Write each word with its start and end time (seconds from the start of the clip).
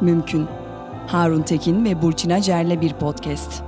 Mümkün. 0.00 0.46
Harun 1.06 1.42
Tekin 1.42 1.84
ve 1.84 2.02
Burçin 2.02 2.30
Acer'le 2.30 2.80
bir 2.80 2.92
podcast. 2.92 3.62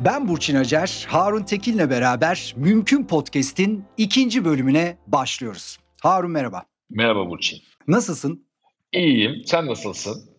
Ben 0.00 0.28
Burçin 0.28 0.56
Acer, 0.56 1.06
Harun 1.08 1.42
Tekin'le 1.42 1.90
beraber 1.90 2.54
Mümkün 2.56 3.04
Podcast'in 3.04 3.84
ikinci 3.96 4.44
bölümüne 4.44 4.96
başlıyoruz. 5.06 5.78
Harun 6.00 6.30
merhaba. 6.30 6.64
Merhaba 6.90 7.30
Burçin. 7.30 7.58
Nasılsın? 7.88 8.46
İyiyim. 8.92 9.42
Sen 9.46 9.66
nasılsın? 9.66 10.31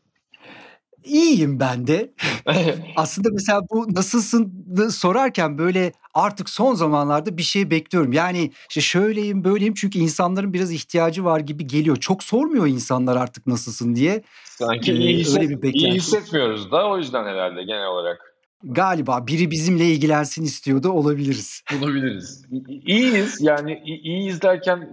İyiyim 1.05 1.59
ben 1.59 1.87
de. 1.87 2.13
Aslında 2.95 3.29
mesela 3.31 3.61
bu 3.71 3.95
nasılsın 3.95 4.65
sorarken 4.89 5.57
böyle 5.57 5.91
artık 6.13 6.49
son 6.49 6.73
zamanlarda 6.73 7.37
bir 7.37 7.43
şey 7.43 7.71
bekliyorum. 7.71 8.13
Yani 8.13 8.51
işte 8.69 8.81
şöyleyim 8.81 9.43
böyleyim 9.43 9.73
çünkü 9.73 9.99
insanların 9.99 10.53
biraz 10.53 10.71
ihtiyacı 10.71 11.25
var 11.25 11.39
gibi 11.39 11.67
geliyor. 11.67 11.97
Çok 11.97 12.23
sormuyor 12.23 12.67
insanlar 12.67 13.15
artık 13.15 13.47
nasılsın 13.47 13.95
diye. 13.95 14.23
Sanki 14.45 14.91
ee, 14.91 14.95
iyi, 14.95 15.17
hisset, 15.17 15.41
öyle 15.41 15.61
bir 15.61 15.73
iyi 15.73 15.91
hissetmiyoruz 15.91 16.71
da 16.71 16.89
o 16.89 16.97
yüzden 16.97 17.25
herhalde 17.25 17.63
genel 17.63 17.87
olarak. 17.87 18.33
Galiba 18.63 19.27
biri 19.27 19.51
bizimle 19.51 19.85
ilgilensin 19.85 20.43
istiyordu 20.43 20.89
olabiliriz. 20.89 21.63
Olabiliriz. 21.79 22.45
İyiyiz 22.69 23.37
yani 23.41 23.81
iyiyiz 23.85 24.41
derken 24.41 24.89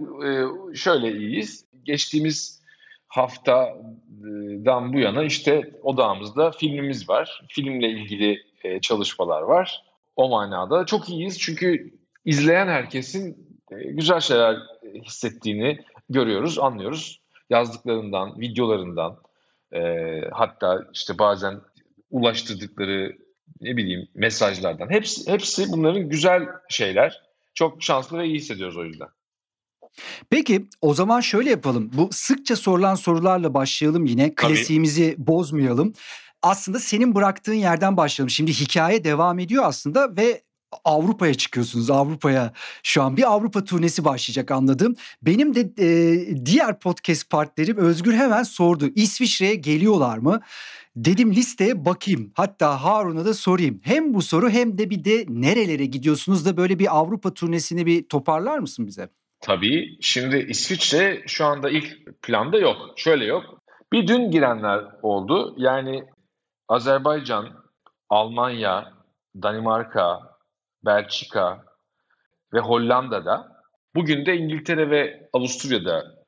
şöyle 0.73 1.17
iyiyiz. 1.17 1.65
Geçtiğimiz 1.83 2.61
haftadan 4.21 4.93
bu 4.93 4.99
yana 4.99 5.23
işte 5.23 5.71
odağımızda 5.83 6.51
filmimiz 6.51 7.09
var. 7.09 7.41
Filmle 7.49 7.89
ilgili 7.89 8.43
çalışmalar 8.81 9.41
var. 9.41 9.83
O 10.15 10.29
manada 10.29 10.85
çok 10.85 11.09
iyiyiz 11.09 11.39
çünkü 11.39 11.93
izleyen 12.25 12.67
herkesin 12.67 13.47
güzel 13.71 14.19
şeyler 14.19 14.57
hissettiğini 15.05 15.79
görüyoruz, 16.09 16.59
anlıyoruz. 16.59 17.21
Yazdıklarından, 17.49 18.39
videolarından, 18.39 19.17
hatta 20.31 20.85
işte 20.93 21.19
bazen 21.19 21.61
ulaştırdıkları 22.11 23.17
ne 23.61 23.77
bileyim 23.77 24.07
mesajlardan. 24.15 24.89
Hepsi, 24.89 25.31
hepsi 25.31 25.65
bunların 25.71 26.09
güzel 26.09 26.47
şeyler. 26.69 27.21
Çok 27.53 27.83
şanslı 27.83 28.17
ve 28.17 28.25
iyi 28.25 28.35
hissediyoruz 28.35 28.77
o 28.77 28.85
yüzden. 28.85 29.07
Peki 30.29 30.67
o 30.81 30.93
zaman 30.93 31.21
şöyle 31.21 31.49
yapalım. 31.49 31.91
Bu 31.93 32.09
sıkça 32.11 32.55
sorulan 32.55 32.95
sorularla 32.95 33.53
başlayalım 33.53 34.05
yine. 34.05 34.35
Klasiğimizi 34.35 35.15
bozmayalım. 35.17 35.93
Aslında 36.41 36.79
senin 36.79 37.15
bıraktığın 37.15 37.53
yerden 37.53 37.97
başlayalım. 37.97 38.29
Şimdi 38.29 38.53
hikaye 38.53 39.03
devam 39.03 39.39
ediyor 39.39 39.63
aslında 39.65 40.15
ve 40.15 40.41
Avrupa'ya 40.85 41.33
çıkıyorsunuz. 41.33 41.89
Avrupa'ya 41.89 42.53
şu 42.83 43.03
an 43.03 43.17
bir 43.17 43.31
Avrupa 43.31 43.63
turnesi 43.63 44.05
başlayacak 44.05 44.51
anladım. 44.51 44.95
Benim 45.21 45.55
de 45.55 45.73
e, 45.79 46.45
diğer 46.45 46.79
podcast 46.79 47.29
partnerim 47.29 47.77
Özgür 47.77 48.13
hemen 48.13 48.43
sordu. 48.43 48.89
İsviçre'ye 48.95 49.55
geliyorlar 49.55 50.17
mı? 50.17 50.39
Dedim 50.95 51.33
listeye 51.33 51.85
bakayım. 51.85 52.31
Hatta 52.35 52.83
Harun'a 52.83 53.25
da 53.25 53.33
sorayım. 53.33 53.79
Hem 53.83 54.13
bu 54.13 54.21
soru 54.21 54.49
hem 54.49 54.77
de 54.77 54.89
bir 54.89 55.03
de 55.03 55.25
nerelere 55.29 55.85
gidiyorsunuz 55.85 56.45
da 56.45 56.57
böyle 56.57 56.79
bir 56.79 56.97
Avrupa 56.97 57.33
turnesini 57.33 57.85
bir 57.85 58.03
toparlar 58.03 58.59
mısın 58.59 58.87
bize? 58.87 59.09
Tabii. 59.41 59.97
Şimdi 60.01 60.37
İsviçre 60.37 61.23
şu 61.27 61.45
anda 61.45 61.69
ilk 61.69 62.21
planda 62.21 62.57
yok. 62.57 62.93
Şöyle 62.95 63.25
yok. 63.25 63.61
Bir 63.93 64.07
dün 64.07 64.31
girenler 64.31 64.85
oldu. 65.01 65.55
Yani 65.57 66.03
Azerbaycan, 66.67 67.63
Almanya, 68.09 68.93
Danimarka, 69.35 70.19
Belçika 70.85 71.63
ve 72.53 72.59
Hollanda'da. 72.59 73.63
Bugün 73.95 74.25
de 74.25 74.37
İngiltere 74.37 74.89
ve 74.89 75.29
Avusturya'da 75.33 76.21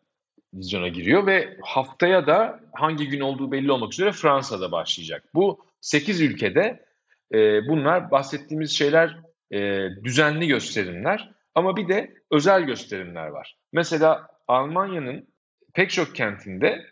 vizyona 0.54 0.88
giriyor 0.88 1.26
ve 1.28 1.58
haftaya 1.62 2.28
da 2.28 2.60
hangi 2.74 3.10
gün 3.10 3.20
olduğu 3.20 3.52
belli 3.52 3.72
olmak 3.72 3.94
üzere 3.94 4.12
Fransa'da 4.12 4.72
başlayacak. 4.72 5.24
Bu 5.34 5.66
8 5.82 6.22
ülkede 6.22 6.86
e, 7.34 7.68
bunlar 7.68 8.12
bahsettiğimiz 8.12 8.72
şeyler 8.72 9.18
e, 9.52 9.90
düzenli 10.04 10.48
gösterimler 10.48 11.33
ama 11.56 11.78
bir 11.78 11.88
de 11.88 12.14
özel 12.32 12.64
gösterimler 12.64 13.28
var. 13.28 13.58
Mesela 13.72 14.28
Almanya'nın 14.48 15.28
pek 15.74 15.90
çok 15.90 16.16
kentinde 16.16 16.86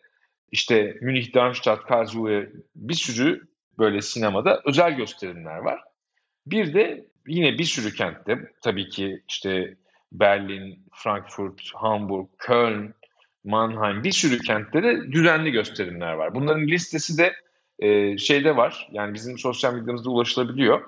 işte 0.51 0.97
Münih, 1.01 1.33
Darmstadt, 1.33 1.85
Karlsruhe 1.85 2.49
bir 2.75 2.93
sürü 2.93 3.47
böyle 3.79 4.01
sinemada 4.01 4.61
özel 4.65 4.95
gösterimler 4.95 5.57
var. 5.57 5.81
Bir 6.45 6.73
de 6.73 7.05
yine 7.27 7.57
bir 7.57 7.63
sürü 7.63 7.93
kentte 7.93 8.51
tabii 8.61 8.89
ki 8.89 9.23
işte 9.29 9.75
Berlin, 10.11 10.85
Frankfurt, 10.93 11.61
Hamburg, 11.75 12.27
Köln, 12.37 12.93
Mannheim 13.43 14.03
bir 14.03 14.11
sürü 14.11 14.39
kentte 14.39 14.83
de 14.83 15.11
düzenli 15.11 15.51
gösterimler 15.51 16.13
var. 16.13 16.35
Bunların 16.35 16.67
listesi 16.67 17.17
de 17.17 17.33
e, 17.79 18.17
şeyde 18.17 18.57
var. 18.57 18.89
Yani 18.91 19.13
bizim 19.13 19.37
sosyal 19.37 19.73
medyamızda 19.73 20.09
ulaşılabiliyor. 20.09 20.81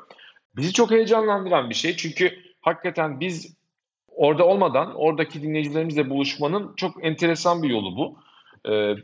Bizi 0.55 0.73
çok 0.73 0.91
heyecanlandıran 0.91 1.69
bir 1.69 1.75
şey. 1.75 1.95
Çünkü 1.95 2.39
hakikaten 2.61 3.19
biz 3.19 3.55
orada 4.15 4.45
olmadan 4.45 4.95
oradaki 4.95 5.41
dinleyicilerimizle 5.41 6.09
buluşmanın 6.09 6.73
çok 6.75 7.05
enteresan 7.05 7.63
bir 7.63 7.69
yolu 7.69 7.95
bu. 7.97 8.17
Ee, 8.71 8.95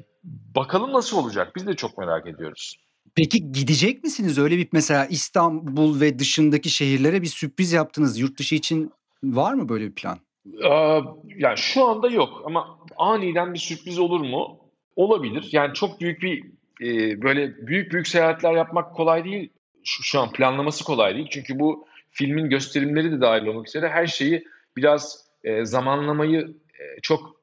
bakalım 0.56 0.94
nasıl 0.94 1.18
olacak? 1.18 1.56
Biz 1.56 1.68
de 1.68 1.76
çok 1.76 1.98
merak 1.98 2.28
ediyoruz. 2.28 2.78
Peki 3.16 3.52
gidecek 3.52 4.04
misiniz? 4.04 4.38
Öyle 4.38 4.58
bir 4.58 4.68
mesela 4.72 5.06
İstanbul 5.06 6.02
ve 6.02 6.20
dışındaki 6.20 6.70
şehirlere 6.70 7.22
bir 7.22 7.28
sürpriz 7.28 7.74
yaptınız. 7.74 8.20
Yurt 8.20 8.40
dışı 8.40 8.56
için 8.56 8.92
var 9.24 9.54
mı 9.54 9.70
böyle 9.70 9.86
bir 9.86 9.96
plan? 9.96 10.18
Ee, 10.64 11.02
yani 11.38 11.58
şu 11.58 11.86
anda 11.86 12.10
yok 12.10 12.42
ama 12.46 12.80
aniden 12.98 13.54
bir 13.54 13.60
sürpriz 13.60 14.00
olur 14.00 14.20
mu? 14.20 14.60
Olabilir. 14.96 15.50
Yani 15.52 15.74
çok 15.74 16.02
büyük 16.02 16.22
bir 16.22 16.46
e, 16.82 17.22
böyle 17.22 17.68
büyük 17.68 17.92
büyük 17.94 18.08
seyahatler 18.08 18.54
yapmak 18.54 18.96
kolay 18.96 19.26
değil. 19.26 19.50
Şu, 19.84 20.04
şu 20.04 20.20
an 20.20 20.32
planlaması 20.32 20.84
kolay 20.84 21.16
değil. 21.16 21.28
Çünkü 21.32 21.60
bu 21.60 21.88
filmin 22.12 22.50
gösterimleri 22.50 23.12
de 23.12 23.22
dahil 23.22 23.46
olmak 23.46 23.68
üzere 23.68 23.90
her 23.90 24.08
şeyi 24.08 24.44
biraz 24.78 25.26
e, 25.44 25.66
zamanlamayı 25.66 26.54
e, 26.80 27.02
çok 27.02 27.42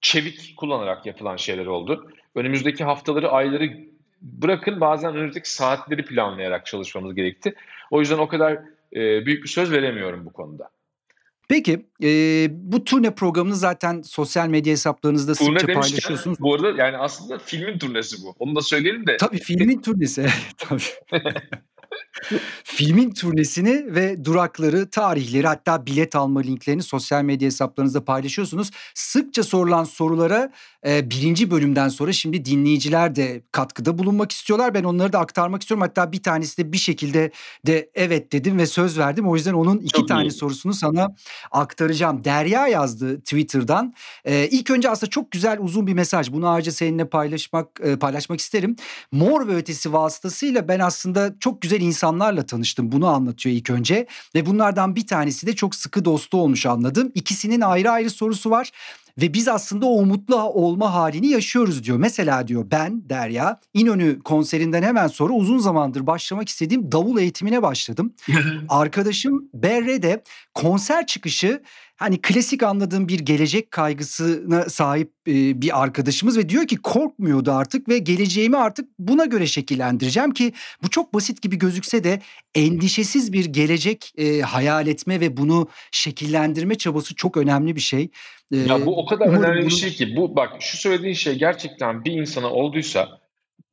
çevik 0.00 0.54
kullanarak 0.56 1.06
yapılan 1.06 1.36
şeyler 1.36 1.66
oldu. 1.66 2.10
Önümüzdeki 2.34 2.84
haftaları, 2.84 3.30
ayları 3.30 3.70
bırakın 4.22 4.80
bazen 4.80 5.16
önümüzdeki 5.16 5.52
saatleri 5.52 6.04
planlayarak 6.04 6.66
çalışmamız 6.66 7.14
gerekti. 7.14 7.54
O 7.90 8.00
yüzden 8.00 8.18
o 8.18 8.28
kadar 8.28 8.52
e, 8.92 9.26
büyük 9.26 9.44
bir 9.44 9.48
söz 9.48 9.72
veremiyorum 9.72 10.24
bu 10.26 10.32
konuda. 10.32 10.70
Peki 11.48 11.86
e, 12.02 12.08
bu 12.50 12.84
turne 12.84 13.14
programını 13.14 13.56
zaten 13.56 14.02
sosyal 14.02 14.48
medya 14.48 14.72
hesaplarınızda 14.72 15.34
turne 15.34 15.58
sıkça 15.58 15.80
paylaşıyorsunuz. 15.80 16.40
Bu 16.40 16.54
arada 16.54 16.82
yani 16.82 16.96
aslında 16.96 17.38
filmin 17.38 17.78
turnesi 17.78 18.16
bu. 18.22 18.34
Onu 18.38 18.56
da 18.56 18.60
söyleyelim 18.60 19.06
de. 19.06 19.16
Tabii 19.16 19.38
filmin 19.38 19.82
turnesi. 19.82 20.26
Tabii. 20.58 20.82
Filmin 22.64 23.10
turnesini 23.10 23.94
ve 23.94 24.24
durakları, 24.24 24.90
tarihleri 24.90 25.46
hatta 25.46 25.86
bilet 25.86 26.16
alma 26.16 26.40
linklerini 26.40 26.82
sosyal 26.82 27.22
medya 27.22 27.46
hesaplarınızda 27.46 28.04
paylaşıyorsunuz. 28.04 28.70
Sıkça 28.94 29.42
sorulan 29.42 29.84
sorulara 29.84 30.52
e, 30.86 31.10
birinci 31.10 31.50
bölümden 31.50 31.88
sonra 31.88 32.12
şimdi 32.12 32.44
dinleyiciler 32.44 33.16
de 33.16 33.42
katkıda 33.52 33.98
bulunmak 33.98 34.32
istiyorlar. 34.32 34.74
Ben 34.74 34.84
onları 34.84 35.12
da 35.12 35.18
aktarmak 35.18 35.62
istiyorum. 35.62 35.82
Hatta 35.82 36.12
bir 36.12 36.22
tanesi 36.22 36.58
de 36.58 36.72
bir 36.72 36.78
şekilde 36.78 37.30
de 37.66 37.90
evet 37.94 38.32
dedim 38.32 38.58
ve 38.58 38.66
söz 38.66 38.98
verdim. 38.98 39.28
O 39.28 39.36
yüzden 39.36 39.52
onun 39.52 39.78
iki 39.78 39.92
çok 39.92 40.08
tane 40.08 40.26
iyi. 40.26 40.30
sorusunu 40.30 40.74
sana 40.74 41.08
aktaracağım. 41.50 42.24
Derya 42.24 42.68
yazdı 42.68 43.20
Twitter'dan. 43.20 43.94
E, 44.24 44.48
ilk 44.48 44.70
önce 44.70 44.90
aslında 44.90 45.10
çok 45.10 45.30
güzel 45.30 45.58
uzun 45.60 45.86
bir 45.86 45.94
mesaj. 45.94 46.32
Bunu 46.32 46.48
ayrıca 46.48 46.72
seninle 46.72 47.08
paylaşmak 47.08 47.68
e, 47.82 47.96
paylaşmak 47.96 48.40
isterim. 48.40 48.76
Mor 49.12 49.48
ve 49.48 49.56
ötesi 49.56 49.92
vasıtasıyla 49.92 50.68
ben 50.68 50.80
aslında 50.80 51.34
çok 51.40 51.62
güzel 51.62 51.80
insanlarla 52.06 52.46
tanıştım. 52.46 52.92
Bunu 52.92 53.06
anlatıyor 53.06 53.56
ilk 53.56 53.70
önce 53.70 54.06
ve 54.34 54.46
bunlardan 54.46 54.96
bir 54.96 55.06
tanesi 55.06 55.46
de 55.46 55.54
çok 55.54 55.74
sıkı 55.74 56.04
dostu 56.04 56.38
olmuş 56.38 56.66
anladım. 56.66 57.12
İkisinin 57.14 57.60
ayrı 57.60 57.90
ayrı 57.90 58.10
sorusu 58.10 58.50
var 58.50 58.70
ve 59.18 59.34
biz 59.34 59.48
aslında 59.48 59.86
o 59.86 59.90
umutlu 59.90 60.36
olma 60.36 60.94
halini 60.94 61.26
yaşıyoruz 61.26 61.84
diyor. 61.84 61.98
Mesela 61.98 62.48
diyor 62.48 62.66
ben 62.70 63.08
Derya 63.08 63.60
İnönü 63.74 64.18
konserinden 64.22 64.82
hemen 64.82 65.06
sonra 65.06 65.32
uzun 65.32 65.58
zamandır 65.58 66.06
başlamak 66.06 66.48
istediğim 66.48 66.92
davul 66.92 67.18
eğitimine 67.18 67.62
başladım. 67.62 68.14
Arkadaşım 68.68 69.48
Berre 69.54 70.02
de 70.02 70.22
konser 70.54 71.06
çıkışı 71.06 71.62
hani 71.96 72.22
klasik 72.22 72.62
anladığım 72.62 73.08
bir 73.08 73.18
gelecek 73.18 73.70
kaygısına 73.70 74.62
sahip 74.62 75.12
e, 75.28 75.62
bir 75.62 75.82
arkadaşımız 75.82 76.38
ve 76.38 76.48
diyor 76.48 76.66
ki 76.66 76.76
korkmuyordu 76.76 77.52
artık 77.52 77.88
ve 77.88 77.98
geleceğimi 77.98 78.56
artık 78.56 78.88
buna 78.98 79.24
göre 79.24 79.46
şekillendireceğim 79.46 80.30
ki 80.30 80.52
bu 80.82 80.90
çok 80.90 81.14
basit 81.14 81.42
gibi 81.42 81.56
gözükse 81.58 82.04
de 82.04 82.20
endişesiz 82.54 83.32
bir 83.32 83.44
gelecek 83.44 84.12
e, 84.18 84.40
hayal 84.40 84.86
etme 84.86 85.20
ve 85.20 85.36
bunu 85.36 85.68
şekillendirme 85.92 86.74
çabası 86.74 87.14
çok 87.14 87.36
önemli 87.36 87.76
bir 87.76 87.80
şey. 87.80 88.08
E, 88.52 88.56
ya 88.56 88.86
bu 88.86 88.98
o 88.98 89.06
kadar 89.06 89.26
önemli 89.26 89.60
bunu... 89.60 89.66
bir 89.66 89.74
şey 89.74 89.90
ki 89.90 90.16
bu 90.16 90.36
bak 90.36 90.52
şu 90.60 90.76
söylediğin 90.76 91.14
şey 91.14 91.34
gerçekten 91.34 92.04
bir 92.04 92.12
insana 92.12 92.50
olduysa 92.50 93.08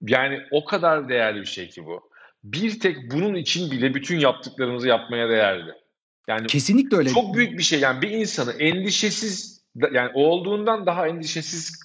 yani 0.02 0.40
o 0.52 0.66
kadar 0.66 1.10
değerli 1.10 1.42
bir 1.42 1.46
şey 1.46 1.70
ki 1.70 1.86
bu. 1.86 2.14
Bir 2.44 2.80
tek 2.80 2.98
bunun 3.12 3.36
için 3.36 3.72
bile 3.72 3.94
bütün 3.94 4.20
yaptıklarımızı 4.20 4.88
yapmaya 4.88 5.30
değerli. 5.30 5.83
Yani 6.28 6.48
Kesinlikle 6.48 6.98
öyle. 6.98 7.10
Çok 7.10 7.36
büyük 7.36 7.58
bir 7.58 7.64
şey 7.64 7.80
yani 7.80 8.02
bir 8.02 8.10
insanı 8.10 8.52
endişesiz 8.52 9.64
yani 9.92 10.12
olduğundan 10.14 10.86
daha 10.86 11.08
endişesiz 11.08 11.80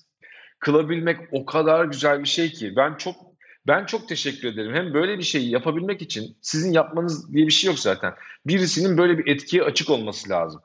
kılabilmek 0.59 1.19
o 1.33 1.45
kadar 1.47 1.85
güzel 1.85 2.21
bir 2.21 2.29
şey 2.29 2.53
ki 2.53 2.73
ben 2.77 2.95
çok 2.95 3.17
ben 3.67 3.85
çok 3.85 4.09
teşekkür 4.09 4.49
ederim. 4.49 4.75
Hem 4.75 4.95
böyle 4.95 5.19
bir 5.19 5.23
şeyi 5.23 5.51
yapabilmek 5.51 6.03
için 6.03 6.37
sizin 6.43 6.73
yapmanız 6.73 7.33
diye 7.33 7.47
bir 7.47 7.53
şey 7.53 7.69
yok 7.69 7.79
zaten. 7.79 8.15
Birisinin 8.47 8.99
böyle 8.99 9.19
bir 9.19 9.33
etkiye 9.33 9.63
açık 9.63 9.91
olması 9.91 10.31
lazım. 10.31 10.61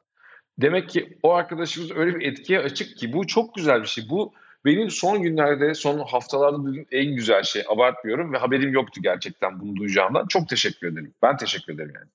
Demek 0.58 0.90
ki 0.90 1.20
o 1.24 1.34
arkadaşımız 1.34 1.92
öyle 1.92 2.20
bir 2.20 2.26
etkiye 2.26 2.60
açık 2.60 2.98
ki 2.98 3.14
bu 3.14 3.28
çok 3.28 3.56
güzel 3.56 3.82
bir 3.82 3.88
şey. 3.88 4.10
Bu 4.10 4.34
benim 4.66 4.90
son 4.90 5.22
günlerde, 5.22 5.74
son 5.74 6.00
haftalarda 6.00 6.64
duyduğum 6.64 6.86
en 6.92 7.16
güzel 7.16 7.44
şey. 7.44 7.64
Abartmıyorum 7.70 8.34
ve 8.34 8.38
haberim 8.38 8.74
yoktu 8.74 9.02
gerçekten 9.04 9.60
bunu 9.60 9.76
duyacağımdan. 9.76 10.28
Çok 10.28 10.50
teşekkür 10.50 10.88
ederim. 10.88 11.14
Ben 11.22 11.38
teşekkür 11.38 11.74
ederim 11.74 11.92
yani. 11.96 12.10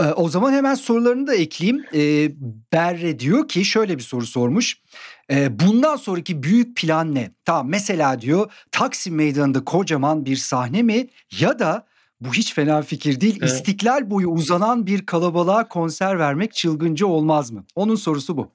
Ee, 0.00 0.04
o 0.04 0.28
zaman 0.28 0.52
hemen 0.52 0.74
sorularını 0.74 1.26
da 1.26 1.34
ekleyeyim. 1.34 1.84
Ee, 1.94 2.30
Berre 2.72 3.18
diyor 3.18 3.48
ki 3.48 3.64
şöyle 3.64 3.98
bir 3.98 4.02
soru 4.02 4.26
sormuş. 4.26 4.80
Ee, 5.30 5.58
bundan 5.60 5.96
sonraki 5.96 6.42
büyük 6.42 6.76
plan 6.76 7.14
ne? 7.14 7.30
Tamam 7.44 7.68
mesela 7.68 8.20
diyor 8.20 8.52
Taksim 8.72 9.14
Meydanı'nda 9.14 9.64
kocaman 9.64 10.24
bir 10.24 10.36
sahne 10.36 10.82
mi? 10.82 11.08
Ya 11.40 11.58
da 11.58 11.86
bu 12.20 12.32
hiç 12.32 12.54
fena 12.54 12.82
fikir 12.82 13.20
değil. 13.20 13.38
Evet. 13.40 13.50
İstiklal 13.50 14.10
boyu 14.10 14.28
uzanan 14.28 14.86
bir 14.86 15.06
kalabalığa 15.06 15.68
konser 15.68 16.18
vermek 16.18 16.54
çılgınca 16.54 17.06
olmaz 17.06 17.50
mı? 17.50 17.64
Onun 17.74 17.94
sorusu 17.94 18.36
bu. 18.36 18.52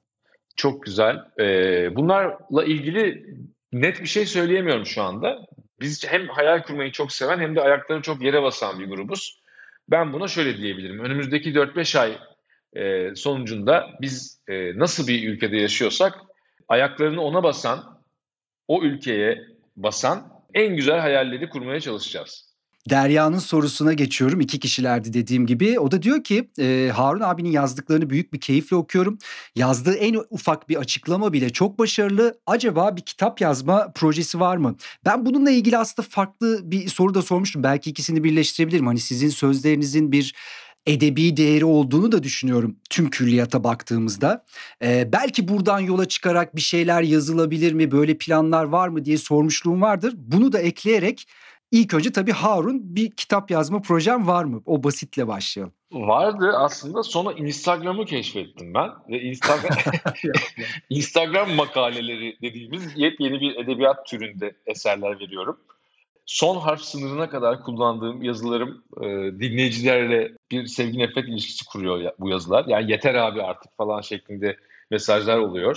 Çok 0.56 0.82
güzel. 0.82 1.16
Ee, 1.40 1.96
bunlarla 1.96 2.64
ilgili 2.64 3.26
net 3.72 4.00
bir 4.00 4.06
şey 4.06 4.26
söyleyemiyorum 4.26 4.86
şu 4.86 5.02
anda. 5.02 5.38
Biz 5.80 6.06
hem 6.06 6.28
hayal 6.28 6.62
kurmayı 6.62 6.92
çok 6.92 7.12
seven 7.12 7.38
hem 7.38 7.56
de 7.56 7.60
ayakları 7.60 8.02
çok 8.02 8.22
yere 8.22 8.42
basan 8.42 8.78
bir 8.80 8.88
grubuz. 8.88 9.43
Ben 9.88 10.12
buna 10.12 10.28
şöyle 10.28 10.58
diyebilirim. 10.58 11.00
Önümüzdeki 11.00 11.52
4-5 11.52 11.98
ay 11.98 12.18
e, 12.72 13.14
sonucunda 13.14 13.90
biz 14.00 14.40
e, 14.48 14.78
nasıl 14.78 15.08
bir 15.08 15.28
ülkede 15.28 15.56
yaşıyorsak 15.56 16.14
ayaklarını 16.68 17.20
ona 17.20 17.42
basan, 17.42 18.02
o 18.68 18.82
ülkeye 18.82 19.46
basan 19.76 20.44
en 20.54 20.76
güzel 20.76 20.98
hayalleri 20.98 21.48
kurmaya 21.48 21.80
çalışacağız. 21.80 22.53
Derya'nın 22.90 23.38
sorusuna 23.38 23.92
geçiyorum. 23.92 24.40
İki 24.40 24.58
kişilerdi 24.58 25.12
dediğim 25.12 25.46
gibi. 25.46 25.80
O 25.80 25.90
da 25.90 26.02
diyor 26.02 26.24
ki 26.24 26.50
e, 26.58 26.90
Harun 26.94 27.20
abinin 27.20 27.50
yazdıklarını 27.50 28.10
büyük 28.10 28.32
bir 28.32 28.40
keyifle 28.40 28.76
okuyorum. 28.76 29.18
Yazdığı 29.54 29.94
en 29.94 30.20
ufak 30.30 30.68
bir 30.68 30.76
açıklama 30.76 31.32
bile 31.32 31.50
çok 31.50 31.78
başarılı. 31.78 32.38
Acaba 32.46 32.96
bir 32.96 33.02
kitap 33.02 33.40
yazma 33.40 33.92
projesi 33.92 34.40
var 34.40 34.56
mı? 34.56 34.76
Ben 35.04 35.26
bununla 35.26 35.50
ilgili 35.50 35.78
aslında 35.78 36.08
farklı 36.10 36.60
bir 36.70 36.88
soru 36.88 37.14
da 37.14 37.22
sormuştum. 37.22 37.62
Belki 37.62 37.90
ikisini 37.90 38.24
birleştirebilirim. 38.24 38.86
Hani 38.86 39.00
sizin 39.00 39.28
sözlerinizin 39.28 40.12
bir 40.12 40.34
edebi 40.86 41.36
değeri 41.36 41.64
olduğunu 41.64 42.12
da 42.12 42.22
düşünüyorum 42.22 42.76
tüm 42.90 43.10
külliyata 43.10 43.64
baktığımızda. 43.64 44.44
Ee, 44.82 45.08
belki 45.12 45.48
buradan 45.48 45.80
yola 45.80 46.08
çıkarak 46.08 46.56
bir 46.56 46.60
şeyler 46.60 47.02
yazılabilir 47.02 47.72
mi, 47.72 47.90
böyle 47.90 48.18
planlar 48.18 48.64
var 48.64 48.88
mı 48.88 49.04
diye 49.04 49.18
sormuşluğum 49.18 49.82
vardır. 49.82 50.14
Bunu 50.16 50.52
da 50.52 50.58
ekleyerek 50.58 51.26
İlk 51.74 51.94
önce 51.94 52.12
tabii 52.12 52.32
Harun 52.32 52.96
bir 52.96 53.10
kitap 53.10 53.50
yazma 53.50 53.80
projem 53.80 54.26
var 54.26 54.44
mı? 54.44 54.62
O 54.66 54.84
basitle 54.84 55.28
başlayalım. 55.28 55.74
Vardı 55.92 56.52
aslında 56.56 57.02
sonra 57.02 57.32
Instagram'ı 57.32 58.04
keşfettim 58.04 58.74
ben 58.74 58.90
ve 59.08 59.20
Instagram 59.20 59.76
Instagram 60.90 61.54
makaleleri 61.54 62.36
dediğimiz 62.42 62.92
yepyeni 62.96 63.40
bir 63.40 63.56
edebiyat 63.56 64.06
türünde 64.06 64.56
eserler 64.66 65.20
veriyorum. 65.20 65.56
Son 66.26 66.56
harf 66.56 66.80
sınırına 66.80 67.28
kadar 67.28 67.62
kullandığım 67.62 68.22
yazılarım 68.22 68.84
e, 69.00 69.06
dinleyicilerle 69.40 70.32
bir 70.50 70.66
sevgi 70.66 70.98
nefret 70.98 71.28
ilişkisi 71.28 71.64
kuruyor 71.66 72.12
bu 72.18 72.28
yazılar. 72.28 72.64
Yani 72.68 72.90
yeter 72.90 73.14
abi 73.14 73.42
artık 73.42 73.76
falan 73.76 74.00
şeklinde 74.00 74.56
mesajlar 74.90 75.38
oluyor. 75.38 75.76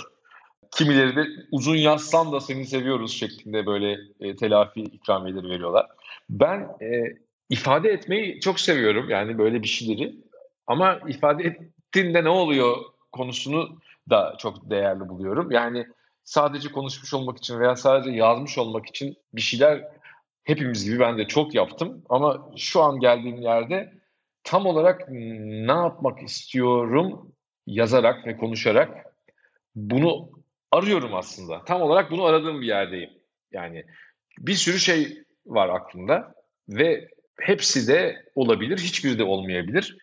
Kimileri 0.70 1.16
de 1.16 1.26
uzun 1.52 1.76
yazsan 1.76 2.32
da 2.32 2.40
seni 2.40 2.66
seviyoruz 2.66 3.12
şeklinde 3.12 3.66
böyle 3.66 3.98
e, 4.20 4.36
telafi 4.36 4.80
ikramiyeleri 4.80 5.48
veriyorlar. 5.48 5.86
Ben 6.30 6.60
e, 6.82 7.16
ifade 7.50 7.88
etmeyi 7.88 8.40
çok 8.40 8.60
seviyorum 8.60 9.10
yani 9.10 9.38
böyle 9.38 9.62
bir 9.62 9.68
şeyleri. 9.68 10.14
Ama 10.66 11.00
ifade 11.08 11.44
ettiğinde 11.44 12.24
ne 12.24 12.28
oluyor 12.28 12.76
konusunu 13.12 13.78
da 14.10 14.34
çok 14.38 14.70
değerli 14.70 15.08
buluyorum. 15.08 15.50
Yani 15.50 15.86
sadece 16.24 16.68
konuşmuş 16.72 17.14
olmak 17.14 17.38
için 17.38 17.60
veya 17.60 17.76
sadece 17.76 18.10
yazmış 18.10 18.58
olmak 18.58 18.86
için 18.86 19.16
bir 19.32 19.40
şeyler 19.40 19.84
hepimiz 20.44 20.84
gibi 20.84 20.98
ben 21.00 21.18
de 21.18 21.26
çok 21.26 21.54
yaptım. 21.54 22.02
Ama 22.08 22.50
şu 22.56 22.82
an 22.82 23.00
geldiğim 23.00 23.42
yerde 23.42 23.92
tam 24.44 24.66
olarak 24.66 25.08
ne 25.10 25.72
yapmak 25.72 26.22
istiyorum 26.22 27.32
yazarak 27.66 28.26
ve 28.26 28.36
konuşarak 28.36 29.14
bunu 29.74 30.37
arıyorum 30.72 31.14
aslında. 31.14 31.64
Tam 31.64 31.82
olarak 31.82 32.10
bunu 32.10 32.24
aradığım 32.24 32.60
bir 32.60 32.66
yerdeyim. 32.66 33.10
Yani 33.52 33.84
bir 34.38 34.54
sürü 34.54 34.78
şey 34.78 35.24
var 35.46 35.68
aklımda 35.68 36.34
ve 36.68 37.08
hepsi 37.40 37.88
de 37.88 38.24
olabilir, 38.34 38.78
hiçbiri 38.78 39.18
de 39.18 39.24
olmayabilir. 39.24 39.98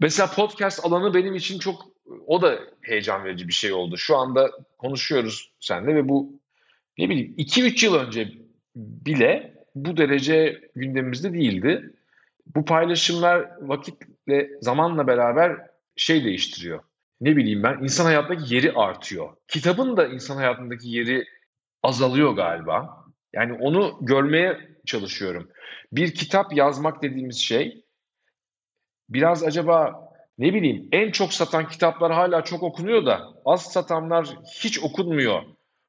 Mesela 0.00 0.30
podcast 0.30 0.84
alanı 0.84 1.14
benim 1.14 1.34
için 1.34 1.58
çok 1.58 1.86
o 2.26 2.42
da 2.42 2.60
heyecan 2.82 3.24
verici 3.24 3.48
bir 3.48 3.52
şey 3.52 3.72
oldu. 3.72 3.96
Şu 3.96 4.16
anda 4.16 4.50
konuşuyoruz 4.78 5.52
seninle 5.60 5.94
ve 5.94 6.08
bu 6.08 6.40
ne 6.98 7.10
bileyim 7.10 7.34
2-3 7.38 7.84
yıl 7.84 7.94
önce 7.94 8.28
bile 8.76 9.54
bu 9.74 9.96
derece 9.96 10.60
gündemimizde 10.76 11.32
değildi. 11.32 11.92
Bu 12.46 12.64
paylaşımlar 12.64 13.50
vakitle, 13.60 14.50
zamanla 14.60 15.06
beraber 15.06 15.56
şey 15.96 16.24
değiştiriyor 16.24 16.82
ne 17.20 17.36
bileyim 17.36 17.62
ben 17.62 17.78
insan 17.82 18.04
hayatındaki 18.04 18.54
yeri 18.54 18.72
artıyor. 18.72 19.36
Kitabın 19.48 19.96
da 19.96 20.06
insan 20.06 20.36
hayatındaki 20.36 20.88
yeri 20.88 21.24
azalıyor 21.82 22.32
galiba. 22.32 23.04
Yani 23.32 23.52
onu 23.52 23.98
görmeye 24.00 24.58
çalışıyorum. 24.86 25.50
Bir 25.92 26.14
kitap 26.14 26.56
yazmak 26.56 27.02
dediğimiz 27.02 27.38
şey 27.38 27.84
biraz 29.08 29.44
acaba 29.44 30.08
ne 30.38 30.54
bileyim 30.54 30.88
en 30.92 31.10
çok 31.10 31.32
satan 31.32 31.68
kitaplar 31.68 32.12
hala 32.12 32.44
çok 32.44 32.62
okunuyor 32.62 33.06
da 33.06 33.28
az 33.44 33.72
satanlar 33.72 34.26
hiç 34.62 34.82
okunmuyor 34.82 35.42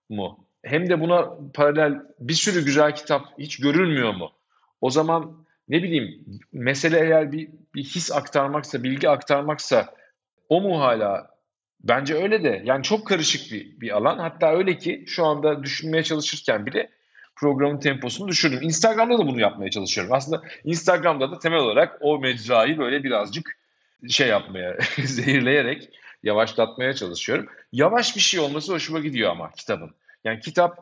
mu? 0.10 0.48
Hem 0.64 0.90
de 0.90 1.02
buna 1.02 1.30
paralel 1.54 2.02
bir 2.20 2.34
sürü 2.34 2.66
güzel 2.66 2.96
kitap 2.96 3.26
hiç 3.40 3.60
görülmüyor 3.60 4.14
mu? 4.14 4.32
O 4.82 4.90
zaman 4.90 5.46
ne 5.68 5.84
bileyim 5.84 6.26
mesele 6.54 7.00
eğer 7.00 7.32
bir, 7.32 7.50
bir 7.76 7.84
his 7.84 8.12
aktarmaksa, 8.12 8.84
bilgi 8.84 9.10
aktarmaksa 9.10 9.94
o 10.52 10.62
mu 10.62 10.82
hala? 10.82 11.32
Bence 11.84 12.16
öyle 12.16 12.44
de. 12.44 12.62
Yani 12.66 12.84
çok 12.84 13.08
karışık 13.08 13.52
bir, 13.52 13.82
bir 13.82 13.98
alan. 13.98 14.20
Hatta 14.20 14.52
öyle 14.52 14.78
ki 14.78 15.04
şu 15.08 15.26
anda 15.26 15.64
düşünmeye 15.64 16.04
çalışırken 16.04 16.66
bile 16.66 16.90
programın 17.36 17.80
temposunu 17.80 18.28
düşürdüm. 18.28 18.60
Instagram'da 18.62 19.18
da 19.18 19.28
bunu 19.28 19.40
yapmaya 19.40 19.70
çalışıyorum. 19.70 20.14
Aslında 20.14 20.44
Instagram'da 20.64 21.32
da 21.32 21.40
temel 21.40 21.60
olarak 21.60 21.98
o 22.02 22.20
mecrayı 22.20 22.78
böyle 22.78 23.04
birazcık 23.04 23.58
şey 24.10 24.28
yapmaya, 24.28 24.78
zehirleyerek 25.04 25.90
yavaşlatmaya 26.24 26.94
çalışıyorum. 26.94 27.48
Yavaş 27.72 28.16
bir 28.16 28.22
şey 28.22 28.40
olması 28.40 28.74
hoşuma 28.74 29.00
gidiyor 29.00 29.32
ama 29.32 29.52
kitabın. 29.52 29.92
Yani 30.24 30.40
kitap 30.40 30.78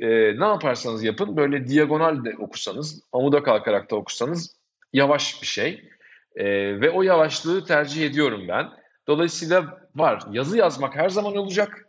e, 0.00 0.08
ne 0.40 0.44
yaparsanız 0.44 1.04
yapın 1.04 1.36
böyle 1.36 1.68
diagonal 1.68 2.24
de 2.24 2.34
okusanız, 2.38 3.02
amuda 3.12 3.42
kalkarak 3.42 3.90
da 3.90 3.96
okusanız 3.96 4.56
yavaş 4.92 5.42
bir 5.42 5.46
şey. 5.46 5.88
E, 6.36 6.44
ve 6.80 6.90
o 6.90 7.02
yavaşlığı 7.02 7.64
tercih 7.64 8.06
ediyorum 8.06 8.48
ben. 8.48 8.85
Dolayısıyla 9.06 9.80
var. 9.94 10.22
Yazı 10.30 10.58
yazmak 10.58 10.96
her 10.96 11.08
zaman 11.08 11.36
olacak. 11.36 11.88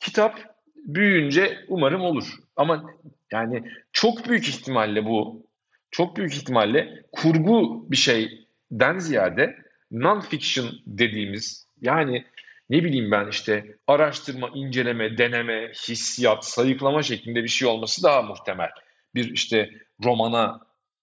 Kitap 0.00 0.58
büyüyünce 0.76 1.64
umarım 1.68 2.00
olur. 2.00 2.24
Ama 2.56 2.84
yani 3.32 3.64
çok 3.92 4.28
büyük 4.28 4.48
ihtimalle 4.48 5.04
bu, 5.04 5.46
çok 5.90 6.16
büyük 6.16 6.34
ihtimalle 6.34 7.02
kurgu 7.12 7.86
bir 7.90 7.96
şeyden 7.96 8.98
ziyade 8.98 9.56
non-fiction 9.92 10.82
dediğimiz 10.86 11.66
yani 11.80 12.24
ne 12.70 12.84
bileyim 12.84 13.10
ben 13.10 13.28
işte 13.28 13.76
araştırma, 13.86 14.50
inceleme, 14.54 15.18
deneme, 15.18 15.72
hissiyat, 15.88 16.44
sayıklama 16.44 17.02
şeklinde 17.02 17.42
bir 17.42 17.48
şey 17.48 17.68
olması 17.68 18.02
daha 18.02 18.22
muhtemel. 18.22 18.70
Bir 19.14 19.32
işte 19.32 19.70
romana 20.04 20.60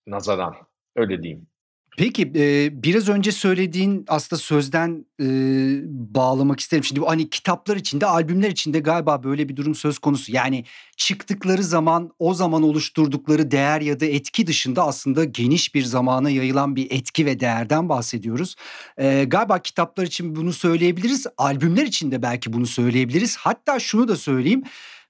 nazaran 0.07 0.55
öyle 0.95 1.23
diyeyim. 1.23 1.47
Peki 1.97 2.31
e, 2.35 2.69
biraz 2.83 3.09
önce 3.09 3.31
söylediğin 3.31 4.05
aslında 4.07 4.41
sözden 4.41 5.05
e, 5.21 5.25
bağlamak 6.15 6.59
isterim. 6.59 6.83
Şimdi 6.83 7.01
bu 7.01 7.09
hani 7.09 7.29
kitaplar 7.29 7.75
içinde, 7.75 8.05
albümler 8.05 8.49
içinde 8.49 8.79
galiba 8.79 9.23
böyle 9.23 9.49
bir 9.49 9.55
durum 9.55 9.75
söz 9.75 9.99
konusu. 9.99 10.31
Yani 10.31 10.65
çıktıkları 10.97 11.63
zaman 11.63 12.11
o 12.19 12.33
zaman 12.33 12.63
oluşturdukları 12.63 13.51
değer 13.51 13.81
ya 13.81 13.99
da 13.99 14.05
etki 14.05 14.47
dışında 14.47 14.83
aslında 14.83 15.23
geniş 15.23 15.75
bir 15.75 15.83
zamana 15.83 16.29
yayılan 16.29 16.75
bir 16.75 16.91
etki 16.91 17.25
ve 17.25 17.39
değerden 17.39 17.89
bahsediyoruz. 17.89 18.55
E, 18.97 19.23
galiba 19.23 19.59
kitaplar 19.59 20.03
için 20.03 20.35
bunu 20.35 20.53
söyleyebiliriz. 20.53 21.27
Albümler 21.37 21.85
için 21.85 22.11
de 22.11 22.21
belki 22.21 22.53
bunu 22.53 22.65
söyleyebiliriz. 22.65 23.37
Hatta 23.37 23.79
şunu 23.79 24.07
da 24.07 24.15
söyleyeyim. 24.15 24.63